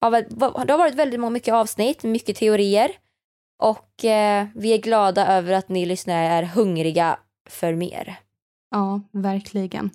det 0.00 0.72
har 0.72 0.78
varit 0.78 0.94
väldigt 0.94 1.32
mycket 1.32 1.54
avsnitt, 1.54 2.02
mycket 2.02 2.36
teorier 2.36 2.90
och 3.62 4.04
eh, 4.04 4.46
vi 4.54 4.72
är 4.72 4.78
glada 4.78 5.26
över 5.26 5.52
att 5.52 5.68
ni 5.68 5.86
lyssnare 5.86 6.26
är 6.26 6.42
hungriga 6.42 7.18
för 7.48 7.74
mer. 7.74 8.16
Ja, 8.70 9.00
verkligen. 9.12 9.90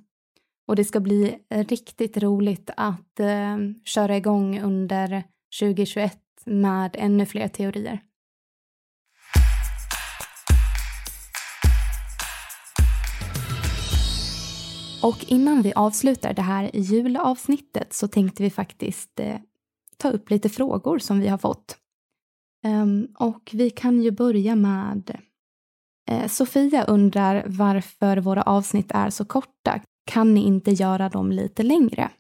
Och 0.74 0.78
det 0.78 0.86
ska 0.86 1.00
bli 1.00 1.40
riktigt 1.50 2.18
roligt 2.18 2.70
att 2.78 3.20
eh, 3.20 3.58
köra 3.84 4.18
igång 4.18 4.60
under 4.60 5.24
2021 5.60 6.20
med 6.46 6.96
ännu 7.00 7.26
fler 7.26 7.48
teorier. 7.48 8.02
Och 15.02 15.26
innan 15.28 15.62
vi 15.62 15.74
avslutar 15.74 16.34
det 16.34 16.42
här 16.42 16.72
julavsnittet 16.74 17.94
så 17.94 18.08
tänkte 18.08 18.44
vi 18.44 18.50
faktiskt 18.50 19.20
eh, 19.20 19.38
ta 19.98 20.10
upp 20.10 20.30
lite 20.30 20.50
frågor 20.50 21.00
som 21.00 21.20
vi 21.20 21.28
har 21.28 21.38
fått. 21.38 21.78
Um, 22.66 23.08
och 23.20 23.50
vi 23.54 23.70
kan 23.70 24.02
ju 24.02 24.12
börja 24.12 24.56
med 24.56 25.20
eh, 26.10 26.28
Sofia 26.28 26.84
undrar 26.84 27.44
varför 27.48 28.18
våra 28.18 28.42
avsnitt 28.42 28.92
är 28.92 29.10
så 29.10 29.26
korta. 29.26 29.82
Kan 30.06 30.34
ni 30.34 30.42
inte 30.42 30.72
göra 30.72 31.10
dem 31.10 31.32
lite 31.32 31.64
längre? 31.64 32.12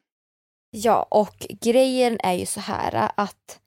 Ja, 0.71 1.07
och 1.11 1.47
grejen 1.61 2.17
är 2.23 2.33
ju 2.33 2.45
så 2.45 2.59
här 2.59 3.11
att 3.17 3.59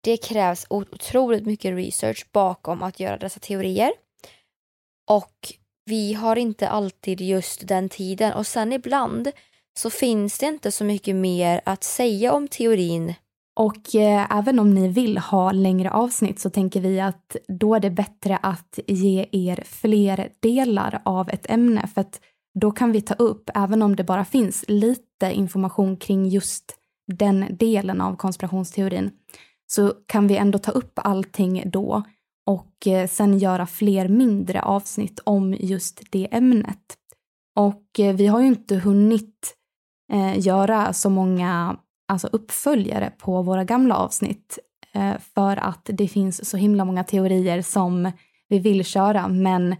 det 0.00 0.16
krävs 0.16 0.66
otroligt 0.70 1.46
mycket 1.46 1.74
research 1.74 2.26
bakom 2.32 2.82
att 2.82 3.00
göra 3.00 3.16
dessa 3.16 3.40
teorier. 3.40 3.92
Och 5.10 5.52
vi 5.84 6.14
har 6.14 6.36
inte 6.36 6.68
alltid 6.68 7.20
just 7.20 7.68
den 7.68 7.88
tiden 7.88 8.32
och 8.32 8.46
sen 8.46 8.72
ibland 8.72 9.30
så 9.78 9.90
finns 9.90 10.38
det 10.38 10.46
inte 10.46 10.72
så 10.72 10.84
mycket 10.84 11.16
mer 11.16 11.60
att 11.64 11.84
säga 11.84 12.32
om 12.32 12.48
teorin. 12.48 13.14
Och 13.56 13.94
eh, 13.94 14.38
även 14.38 14.58
om 14.58 14.70
ni 14.74 14.88
vill 14.88 15.18
ha 15.18 15.52
längre 15.52 15.90
avsnitt 15.90 16.40
så 16.40 16.50
tänker 16.50 16.80
vi 16.80 17.00
att 17.00 17.36
då 17.48 17.74
är 17.74 17.80
det 17.80 17.90
bättre 17.90 18.36
att 18.42 18.78
ge 18.86 19.26
er 19.32 19.62
fler 19.66 20.32
delar 20.40 21.02
av 21.04 21.30
ett 21.30 21.50
ämne 21.50 21.88
för 21.94 22.00
att 22.00 22.20
då 22.60 22.70
kan 22.70 22.92
vi 22.92 23.00
ta 23.00 23.14
upp, 23.14 23.50
även 23.54 23.82
om 23.82 23.96
det 23.96 24.04
bara 24.04 24.24
finns 24.24 24.64
lite 24.68 25.32
information 25.32 25.96
kring 25.96 26.28
just 26.28 26.74
den 27.06 27.46
delen 27.50 28.00
av 28.00 28.16
konspirationsteorin, 28.16 29.10
så 29.66 29.92
kan 30.06 30.26
vi 30.26 30.36
ändå 30.36 30.58
ta 30.58 30.70
upp 30.70 30.92
allting 30.94 31.62
då 31.66 32.02
och 32.46 32.86
eh, 32.86 33.08
sen 33.08 33.38
göra 33.38 33.66
fler 33.66 34.08
mindre 34.08 34.62
avsnitt 34.62 35.20
om 35.24 35.54
just 35.54 36.02
det 36.10 36.28
ämnet. 36.34 36.96
Och 37.56 38.00
eh, 38.00 38.14
vi 38.14 38.26
har 38.26 38.40
ju 38.40 38.46
inte 38.46 38.76
hunnit 38.76 39.56
eh, 40.12 40.38
göra 40.38 40.92
så 40.92 41.10
många 41.10 41.76
alltså 42.08 42.26
uppföljare 42.26 43.12
på 43.18 43.42
våra 43.42 43.64
gamla 43.64 43.96
avsnitt 43.96 44.58
eh, 44.94 45.18
för 45.34 45.56
att 45.56 45.90
det 45.92 46.08
finns 46.08 46.50
så 46.50 46.56
himla 46.56 46.84
många 46.84 47.04
teorier 47.04 47.62
som 47.62 48.12
vi 48.48 48.58
vill 48.58 48.84
köra 48.84 49.28
men 49.28 49.76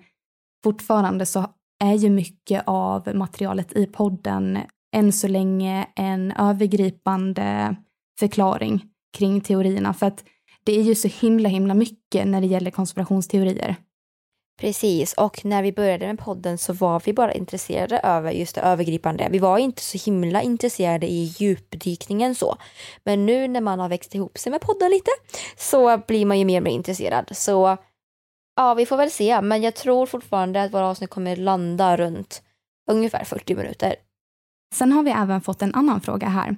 fortfarande 0.65 1.27
så 1.27 1.47
är 1.85 1.95
ju 1.95 2.11
mycket 2.11 2.62
av 2.67 3.15
materialet 3.15 3.77
i 3.77 3.87
podden 3.87 4.59
än 4.95 5.12
så 5.12 5.29
länge 5.29 5.87
en 5.97 6.33
övergripande 6.33 7.77
förklaring 8.19 8.85
kring 9.19 9.41
teorierna 9.41 9.95
för 9.95 10.07
att 10.07 10.25
det 10.65 10.79
är 10.79 10.83
ju 10.83 10.95
så 10.95 11.09
himla 11.09 11.49
himla 11.49 11.75
mycket 11.75 12.27
när 12.27 12.41
det 12.41 12.47
gäller 12.47 12.71
konspirationsteorier. 12.71 13.77
Precis, 14.61 15.12
och 15.12 15.45
när 15.45 15.62
vi 15.62 15.73
började 15.73 16.07
med 16.07 16.19
podden 16.19 16.59
så 16.59 16.73
var 16.73 17.03
vi 17.05 17.12
bara 17.12 17.33
intresserade 17.33 17.99
över 17.99 18.31
just 18.31 18.55
det 18.55 18.61
övergripande. 18.61 19.29
Vi 19.31 19.39
var 19.39 19.59
inte 19.59 19.83
så 19.83 19.99
himla 20.11 20.43
intresserade 20.43 21.07
i 21.07 21.35
djupdykningen 21.39 22.35
så. 22.35 22.57
Men 23.05 23.27
nu 23.27 23.49
när 23.49 23.61
man 23.61 23.79
har 23.79 23.89
växt 23.89 24.15
ihop 24.15 24.39
sig 24.39 24.51
med 24.53 24.61
podden 24.61 24.91
lite 24.91 25.11
så 25.57 25.99
blir 26.07 26.27
man 26.27 26.39
ju 26.39 26.45
mer 26.45 26.61
och 26.61 26.65
mer 26.65 26.71
intresserad. 26.71 27.29
Så 27.33 27.77
ja, 28.57 28.75
vi 28.75 28.87
får 28.87 28.97
väl 28.97 29.11
se. 29.11 29.40
Men 29.40 29.62
jag 29.62 29.75
tror 29.75 30.07
fortfarande 30.07 30.62
att 30.62 30.75
våra 30.75 30.87
avsnitt 30.87 31.11
kommer 31.11 31.37
landa 31.37 31.97
runt 31.97 32.42
ungefär 32.90 33.25
40 33.25 33.55
minuter. 33.55 33.97
Sen 34.75 34.92
har 34.92 35.03
vi 35.03 35.11
även 35.11 35.40
fått 35.40 35.62
en 35.62 35.75
annan 35.75 36.01
fråga 36.01 36.29
här. 36.29 36.57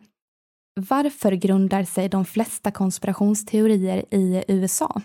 Varför 0.80 1.32
grundar 1.32 1.84
sig 1.84 2.08
de 2.08 2.24
flesta 2.24 2.70
konspirationsteorier 2.70 4.04
i 4.11 4.44
USA? 4.48 5.00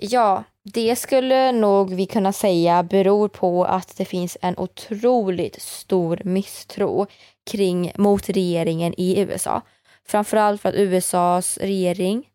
Ja, 0.00 0.44
det 0.64 0.96
skulle 0.96 1.52
nog 1.52 1.94
vi 1.94 2.06
kunna 2.06 2.32
säga 2.32 2.82
beror 2.82 3.28
på 3.28 3.64
att 3.64 3.96
det 3.96 4.04
finns 4.04 4.36
en 4.40 4.58
otroligt 4.58 5.62
stor 5.62 6.20
misstro 6.24 7.06
kring 7.50 7.92
mot 7.96 8.28
regeringen 8.28 8.94
i 8.96 9.20
USA. 9.20 9.62
Framförallt 10.04 10.60
för 10.60 10.68
att 10.68 10.74
USAs 10.74 11.58
regering 11.58 12.28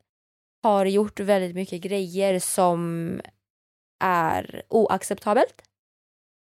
har 0.64 0.86
gjort 0.86 1.20
väldigt 1.20 1.56
mycket 1.56 1.82
grejer 1.82 2.40
som 2.40 3.22
är 4.00 4.64
oacceptabelt. 4.70 5.62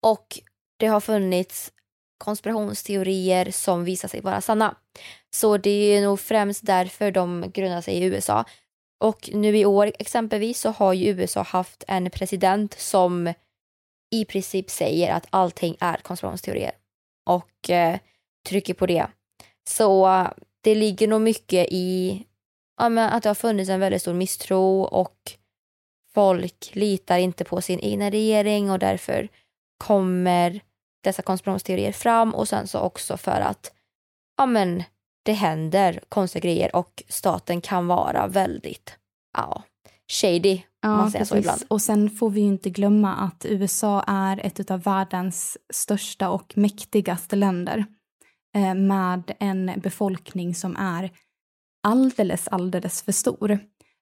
Och 0.03 0.39
det 0.79 0.87
har 0.87 0.99
funnits 0.99 1.71
konspirationsteorier 2.17 3.51
som 3.51 3.83
visar 3.83 4.07
sig 4.07 4.21
vara 4.21 4.41
sanna. 4.41 4.75
Så 5.33 5.57
det 5.57 5.69
är 5.69 6.01
nog 6.01 6.19
främst 6.19 6.65
därför 6.65 7.11
de 7.11 7.51
grundar 7.53 7.81
sig 7.81 7.93
i 7.93 8.03
USA. 8.03 8.45
Och 8.99 9.29
nu 9.33 9.57
i 9.57 9.65
år 9.65 9.91
exempelvis 9.99 10.59
så 10.59 10.69
har 10.69 10.93
ju 10.93 11.07
USA 11.07 11.41
haft 11.41 11.83
en 11.87 12.09
president 12.09 12.79
som 12.79 13.33
i 14.11 14.25
princip 14.25 14.69
säger 14.69 15.13
att 15.13 15.27
allting 15.29 15.75
är 15.79 15.97
konspirationsteorier 15.97 16.71
och 17.29 17.69
eh, 17.69 17.99
trycker 18.49 18.73
på 18.73 18.85
det. 18.85 19.07
Så 19.69 20.07
eh, 20.07 20.27
det 20.61 20.75
ligger 20.75 21.07
nog 21.07 21.21
mycket 21.21 21.67
i 21.71 22.23
ja, 22.77 22.89
men 22.89 23.09
att 23.09 23.23
det 23.23 23.29
har 23.29 23.35
funnits 23.35 23.69
en 23.69 23.79
väldigt 23.79 24.01
stor 24.01 24.13
misstro 24.13 24.81
och 24.81 25.17
folk 26.15 26.71
litar 26.73 27.17
inte 27.17 27.43
på 27.43 27.61
sin 27.61 27.79
egna 27.79 28.11
regering 28.11 28.71
och 28.71 28.79
därför 28.79 29.27
kommer 29.77 30.61
dessa 31.03 31.21
konspirationsteorier 31.21 31.91
fram 31.91 32.35
och 32.35 32.47
sen 32.47 32.67
så 32.67 32.79
också 32.79 33.17
för 33.17 33.41
att 33.41 33.71
ja 34.37 34.45
men 34.45 34.83
det 35.23 35.33
händer 35.33 35.99
konstiga 36.09 36.43
grejer 36.43 36.75
och 36.75 37.03
staten 37.07 37.61
kan 37.61 37.87
vara 37.87 38.27
väldigt 38.27 38.97
ja, 39.37 39.63
shady. 40.11 40.61
Ja, 40.81 40.97
man 40.97 41.11
säger 41.11 41.25
så 41.25 41.37
ibland. 41.37 41.63
Och 41.67 41.81
sen 41.81 42.09
får 42.09 42.29
vi 42.29 42.41
ju 42.41 42.47
inte 42.47 42.69
glömma 42.69 43.15
att 43.15 43.45
USA 43.45 44.03
är 44.07 44.45
ett 44.45 44.71
av 44.71 44.81
världens 44.81 45.57
största 45.73 46.29
och 46.29 46.53
mäktigaste 46.55 47.35
länder 47.35 47.85
eh, 48.55 48.73
med 48.73 49.31
en 49.39 49.71
befolkning 49.77 50.55
som 50.55 50.75
är 50.75 51.11
alldeles, 51.83 52.47
alldeles 52.47 53.01
för 53.01 53.11
stor. 53.11 53.59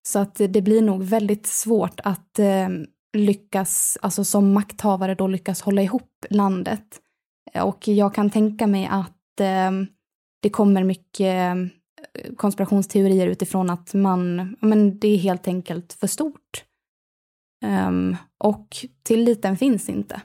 Så 0.07 0.19
att 0.19 0.35
det 0.35 0.61
blir 0.61 0.81
nog 0.81 1.03
väldigt 1.03 1.47
svårt 1.47 1.99
att 2.03 2.39
eh, 2.39 2.69
lyckas, 3.17 3.97
alltså 4.01 4.23
som 4.23 4.53
makthavare 4.53 5.15
då 5.15 5.27
lyckas 5.27 5.61
hålla 5.61 5.81
ihop 5.81 6.25
landet. 6.29 7.01
Och 7.61 7.87
jag 7.87 8.13
kan 8.13 8.29
tänka 8.29 8.67
mig 8.67 8.87
att 8.91 9.39
eh, 9.39 9.71
det 10.41 10.49
kommer 10.49 10.83
mycket 10.83 11.55
eh, 11.55 11.55
konspirationsteorier 12.37 13.27
utifrån 13.27 13.69
att 13.69 13.93
man, 13.93 14.55
men 14.61 14.99
det 14.99 15.07
är 15.07 15.17
helt 15.17 15.47
enkelt 15.47 15.93
för 15.93 16.07
stort. 16.07 16.65
Um, 17.65 18.17
och 18.37 18.85
tilliten 19.03 19.57
finns 19.57 19.89
inte. 19.89 20.21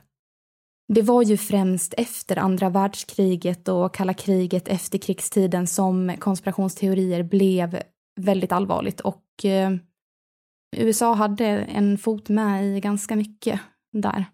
Det 0.93 1.03
var 1.03 1.23
ju 1.23 1.37
främst 1.37 1.95
efter 1.97 2.37
andra 2.39 2.69
världskriget 2.69 3.69
och 3.69 3.95
kalla 3.95 4.15
kriget, 4.15 4.69
efter 4.69 4.99
krigstiden, 4.99 5.67
som 5.67 6.13
konspirationsteorier 6.19 7.23
blev 7.23 7.83
väldigt 8.21 8.53
allvarligt 8.53 9.01
och 9.01 9.24
eh, 9.43 9.71
USA 10.77 11.15
hade 11.15 11.47
en 11.47 11.99
fot 11.99 12.29
med 12.29 12.77
i 12.77 12.81
ganska 12.81 13.17
mycket 13.17 13.61
där. 13.93 14.25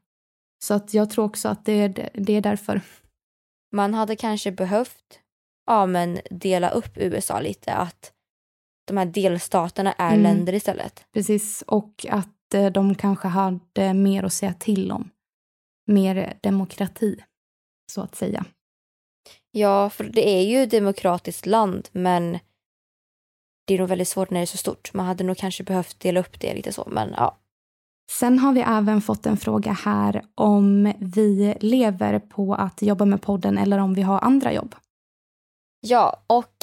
Så 0.64 0.74
att 0.74 0.94
jag 0.94 1.10
tror 1.10 1.24
också 1.24 1.48
att 1.48 1.64
det 1.64 1.72
är, 1.72 2.10
det 2.14 2.32
är 2.32 2.40
därför. 2.40 2.80
Man 3.72 3.94
hade 3.94 4.16
kanske 4.16 4.52
behövt 4.52 5.20
ja, 5.66 5.86
men 5.86 6.20
dela 6.30 6.70
upp 6.70 6.96
USA 6.96 7.40
lite, 7.40 7.72
att 7.72 8.12
de 8.86 8.96
här 8.96 9.06
delstaterna 9.06 9.92
är 9.92 10.12
mm. 10.12 10.22
länder 10.22 10.52
istället. 10.52 11.04
Precis, 11.12 11.62
och 11.66 12.06
att 12.08 12.54
eh, 12.54 12.66
de 12.66 12.94
kanske 12.94 13.28
hade 13.28 13.94
mer 13.94 14.22
att 14.22 14.32
säga 14.32 14.54
till 14.54 14.92
om. 14.92 15.10
Mer 15.86 16.38
demokrati, 16.42 17.16
så 17.92 18.00
att 18.00 18.14
säga. 18.14 18.44
Ja, 19.50 19.90
för 19.90 20.04
det 20.04 20.28
är 20.28 20.42
ju 20.42 20.62
ett 20.62 20.70
demokratiskt 20.70 21.46
land, 21.46 21.88
men 21.92 22.38
det 23.70 23.74
är 23.74 23.78
nog 23.78 23.88
väldigt 23.88 24.08
svårt 24.08 24.30
när 24.30 24.40
det 24.40 24.44
är 24.44 24.46
så 24.46 24.56
stort. 24.56 24.94
Man 24.94 25.06
hade 25.06 25.24
nog 25.24 25.36
kanske 25.36 25.62
behövt 25.62 26.00
dela 26.00 26.20
upp 26.20 26.40
det 26.40 26.54
lite 26.54 26.72
så, 26.72 26.88
men 26.90 27.14
ja. 27.16 27.36
Sen 28.10 28.38
har 28.38 28.52
vi 28.52 28.60
även 28.60 29.00
fått 29.00 29.26
en 29.26 29.36
fråga 29.36 29.72
här 29.72 30.22
om 30.34 30.92
vi 30.98 31.56
lever 31.60 32.18
på 32.18 32.54
att 32.54 32.82
jobba 32.82 33.04
med 33.04 33.22
podden 33.22 33.58
eller 33.58 33.78
om 33.78 33.94
vi 33.94 34.02
har 34.02 34.20
andra 34.20 34.52
jobb. 34.52 34.74
Ja, 35.80 36.22
och 36.26 36.54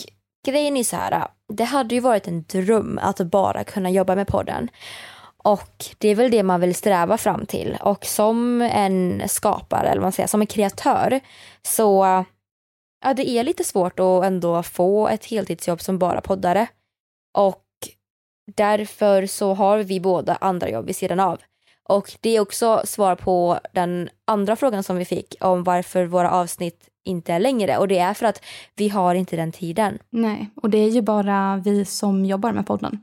grejen 0.46 0.78
är 0.78 0.84
så 0.84 0.96
här. 0.96 1.28
Det 1.54 1.64
hade 1.64 1.96
ju 1.96 2.02
varit 2.02 2.28
en 2.28 2.44
dröm 2.44 3.00
att 3.02 3.18
bara 3.18 3.64
kunna 3.64 3.90
jobba 3.90 4.16
med 4.16 4.28
podden. 4.28 4.70
Och 5.38 5.86
det 5.98 6.10
är 6.10 6.16
väl 6.16 6.32
det 6.32 6.44
man 6.44 6.62
vill 6.62 6.76
sträva 6.76 7.18
fram 7.18 7.46
till. 7.46 7.78
Och 7.82 8.06
som 8.06 8.62
en 8.62 9.24
skapare, 9.28 9.88
eller 9.88 10.02
vad 10.02 10.06
man 10.06 10.12
säger, 10.12 10.28
som 10.28 10.42
en 10.42 10.48
kreatör, 10.48 11.20
så 11.62 12.26
ja, 13.04 13.14
det 13.14 13.30
är 13.30 13.44
lite 13.44 13.64
svårt 13.64 14.00
att 14.00 14.24
ändå 14.24 14.64
få 14.64 15.08
ett 15.08 15.26
heltidsjobb 15.26 15.82
som 15.82 16.00
bara 16.00 16.22
poddare. 16.22 16.68
Och 17.38 17.64
därför 18.56 19.26
så 19.26 19.54
har 19.54 19.80
vi 19.80 20.00
båda 20.00 20.36
andra 20.36 20.70
jobb 20.70 20.86
vid 20.86 20.96
sidan 20.96 21.20
av. 21.20 21.42
Och 21.84 22.12
det 22.22 22.30
är 22.30 22.40
också 22.40 22.82
svar 22.86 23.16
på 23.16 23.60
den 23.74 24.10
andra 24.26 24.56
frågan 24.56 24.84
som 24.84 24.98
vi 24.98 25.06
fick 25.06 25.36
om 25.40 25.64
varför 25.64 26.06
våra 26.06 26.32
avsnitt 26.32 26.90
inte 27.06 27.34
är 27.34 27.40
längre 27.40 27.78
och 27.78 27.88
det 27.88 27.98
är 27.98 28.14
för 28.14 28.26
att 28.26 28.44
vi 28.76 28.90
har 28.90 29.16
inte 29.16 29.36
den 29.36 29.52
tiden. 29.52 30.00
Nej, 30.10 30.50
och 30.56 30.70
det 30.70 30.78
är 30.78 30.90
ju 30.90 31.02
bara 31.02 31.62
vi 31.66 31.86
som 31.86 32.26
jobbar 32.26 32.52
med 32.52 32.68
podden. 32.68 33.00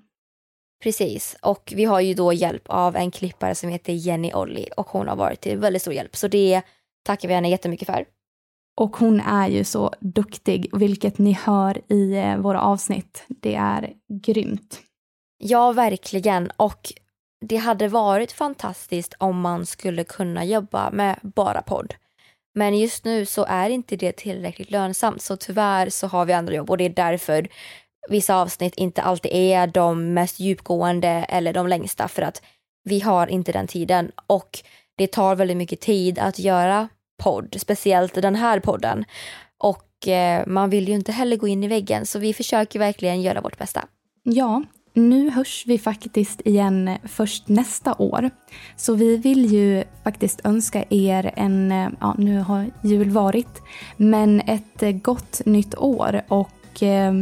Precis, 0.82 1.36
och 1.42 1.72
vi 1.76 1.84
har 1.84 2.00
ju 2.00 2.14
då 2.14 2.32
hjälp 2.32 2.62
av 2.66 2.96
en 2.96 3.10
klippare 3.10 3.54
som 3.54 3.68
heter 3.68 3.92
Jenny 3.92 4.32
Olli 4.32 4.68
och 4.76 4.88
hon 4.88 5.08
har 5.08 5.16
varit 5.16 5.40
till 5.40 5.58
väldigt 5.58 5.82
stor 5.82 5.94
hjälp 5.94 6.16
så 6.16 6.28
det 6.28 6.62
tackar 7.04 7.28
vi 7.28 7.34
henne 7.34 7.50
jättemycket 7.50 7.86
för. 7.86 8.04
Och 8.76 8.96
hon 8.96 9.20
är 9.20 9.48
ju 9.48 9.64
så 9.64 9.92
duktig, 10.00 10.70
vilket 10.72 11.18
ni 11.18 11.32
hör 11.32 11.92
i 11.92 12.16
eh, 12.16 12.37
våra 12.37 12.60
avsnitt. 12.60 13.24
Det 13.28 13.54
är 13.54 13.92
grymt. 14.22 14.80
Ja, 15.38 15.72
verkligen. 15.72 16.50
Och 16.56 16.92
det 17.46 17.56
hade 17.56 17.88
varit 17.88 18.32
fantastiskt 18.32 19.14
om 19.18 19.40
man 19.40 19.66
skulle 19.66 20.04
kunna 20.04 20.44
jobba 20.44 20.90
med 20.90 21.18
bara 21.22 21.62
podd. 21.62 21.94
Men 22.54 22.78
just 22.78 23.04
nu 23.04 23.26
så 23.26 23.44
är 23.44 23.70
inte 23.70 23.96
det 23.96 24.12
tillräckligt 24.12 24.70
lönsamt 24.70 25.22
så 25.22 25.37
tyvärr 25.37 25.90
så 25.90 26.06
har 26.06 26.24
vi 26.24 26.32
andra 26.32 26.54
jobb 26.54 26.70
och 26.70 26.78
det 26.78 26.84
är 26.84 26.88
därför 26.88 27.48
vissa 28.08 28.37
avsnitt 28.37 28.74
inte 28.74 29.02
alltid 29.02 29.30
är 29.34 29.66
de 29.66 30.14
mest 30.14 30.40
djupgående 30.40 31.08
eller 31.08 31.52
de 31.52 31.68
längsta 31.68 32.08
för 32.08 32.22
att 32.22 32.42
vi 32.84 33.00
har 33.00 33.26
inte 33.26 33.52
den 33.52 33.66
tiden 33.66 34.12
och 34.26 34.58
det 34.96 35.06
tar 35.06 35.37
väldigt 35.37 35.56
mycket 35.56 35.80
tid 35.80 36.18
att 36.18 36.38
göra 36.38 36.88
podd, 37.16 37.57
speciellt 37.59 38.14
den 38.14 38.35
här 38.35 38.61
podden. 38.61 39.05
Och 39.59 40.09
eh, 40.09 40.46
man 40.46 40.70
vill 40.70 40.88
ju 40.88 40.94
inte 40.94 41.12
heller 41.12 41.37
gå 41.37 41.48
in 41.48 41.64
i 41.64 41.68
väggen 41.68 42.07
så 42.07 42.18
vi 42.18 42.35
försöker 42.35 42.79
verkligen 42.79 43.22
göra 43.22 43.40
vårt 43.40 43.59
bästa. 43.59 43.85
Ja, 44.22 44.62
nu 44.94 45.31
hörs 45.31 45.64
vi 45.66 45.79
faktiskt 45.79 46.40
igen 46.44 46.98
först 47.05 47.48
nästa 47.48 47.94
år. 47.94 48.31
Så 48.77 48.94
vi 48.94 49.16
vill 49.16 49.53
ju 49.53 49.85
faktiskt 50.05 50.40
önska 50.44 50.85
er 50.90 51.33
en, 51.37 51.72
eh, 51.72 51.88
ja 52.00 52.14
nu 52.18 52.38
har 52.38 52.70
jul 52.83 53.11
varit, 53.11 53.62
men 53.96 54.40
ett 54.40 54.83
eh, 54.83 54.90
gott 54.90 55.40
nytt 55.46 55.79
år 55.79 56.22
och 56.29 56.83
eh, 56.83 57.12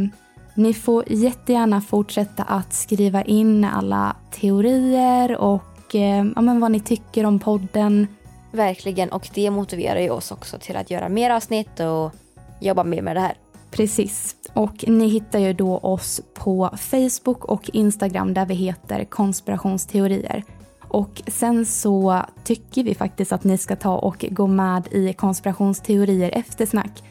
ni 0.55 0.73
får 0.73 1.03
jättegärna 1.07 1.81
fortsätta 1.81 2.43
att 2.43 2.73
skriva 2.73 3.23
in 3.23 3.65
alla 3.65 4.15
teorier 4.31 5.37
och 5.37 5.95
eh, 5.95 6.25
ja, 6.35 6.41
men 6.41 6.59
vad 6.59 6.71
ni 6.71 6.79
tycker 6.79 7.25
om 7.25 7.39
podden. 7.39 8.07
Verkligen, 8.53 9.09
och 9.09 9.29
det 9.33 9.49
motiverar 9.49 9.99
ju 9.99 10.09
oss 10.09 10.31
också 10.31 10.57
till 10.57 10.75
att 10.75 10.91
göra 10.91 11.09
mer 11.09 11.29
avsnitt 11.29 11.79
och 11.79 12.11
jobba 12.59 12.83
mer 12.83 13.01
med 13.01 13.15
det 13.15 13.19
här. 13.19 13.33
Precis. 13.71 14.35
Och 14.53 14.87
ni 14.87 15.07
hittar 15.07 15.39
ju 15.39 15.53
då 15.53 15.77
oss 15.77 16.21
på 16.33 16.69
Facebook 16.77 17.45
och 17.45 17.69
Instagram 17.73 18.33
där 18.33 18.45
vi 18.45 18.53
heter 18.53 19.05
konspirationsteorier. 19.05 20.43
Och 20.87 21.21
sen 21.27 21.65
så 21.65 22.21
tycker 22.43 22.83
vi 22.83 22.95
faktiskt 22.95 23.31
att 23.31 23.43
ni 23.43 23.57
ska 23.57 23.75
ta 23.75 23.97
och 23.97 24.25
gå 24.29 24.47
med 24.47 24.87
i 24.93 25.13
konspirationsteorier 25.13 26.29
eftersnack. 26.33 27.03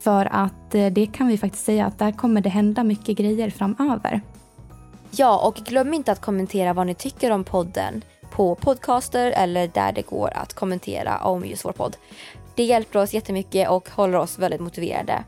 För 0.00 0.28
att 0.32 0.74
eh, 0.74 0.86
det 0.86 1.06
kan 1.06 1.26
vi 1.26 1.38
faktiskt 1.38 1.64
säga 1.64 1.86
att 1.86 1.98
där 1.98 2.12
kommer 2.12 2.40
det 2.40 2.48
hända 2.48 2.84
mycket 2.84 3.18
grejer 3.18 3.50
framöver. 3.50 4.20
Ja, 5.10 5.46
och 5.48 5.54
glöm 5.54 5.94
inte 5.94 6.12
att 6.12 6.20
kommentera 6.20 6.72
vad 6.72 6.86
ni 6.86 6.94
tycker 6.94 7.30
om 7.30 7.44
podden 7.44 8.02
på 8.38 8.54
podcaster 8.54 9.32
eller 9.36 9.68
där 9.68 9.92
det 9.92 10.02
går 10.02 10.30
att 10.34 10.54
kommentera 10.54 11.18
om 11.18 11.44
just 11.44 11.64
vår 11.64 11.72
podd. 11.72 11.96
Det 12.54 12.62
hjälper 12.62 12.98
oss 12.98 13.14
jättemycket 13.14 13.70
och 13.70 13.88
håller 13.90 14.18
oss 14.18 14.38
väldigt 14.38 14.60
motiverade. 14.60 15.24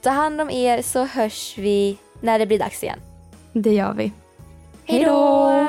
Ta 0.00 0.10
hand 0.10 0.40
om 0.40 0.50
er 0.50 0.82
så 0.82 1.04
hörs 1.04 1.58
vi 1.58 1.98
när 2.20 2.38
det 2.38 2.46
blir 2.46 2.58
dags 2.58 2.82
igen. 2.82 2.98
Det 3.52 3.74
gör 3.74 3.92
vi. 3.92 4.12
Hej 4.84 5.04
då! 5.04 5.66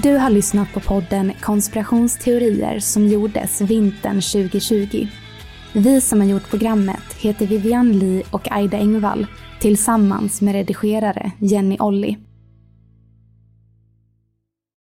Du 0.00 0.16
har 0.16 0.30
lyssnat 0.30 0.72
på 0.72 0.80
podden 0.80 1.32
Konspirationsteorier 1.40 2.78
som 2.78 3.08
gjordes 3.08 3.60
vintern 3.60 4.20
2020. 4.20 5.08
Vi 5.72 6.00
som 6.00 6.20
har 6.20 6.28
gjort 6.28 6.50
programmet 6.50 7.12
heter 7.18 7.46
Vivian 7.46 7.92
Lee 7.92 8.22
och 8.30 8.52
Aida 8.52 8.76
Engvall 8.76 9.26
tillsammans 9.60 10.40
med 10.40 10.54
redigerare 10.54 11.32
Jenny 11.38 11.76
Olli. 11.80 12.16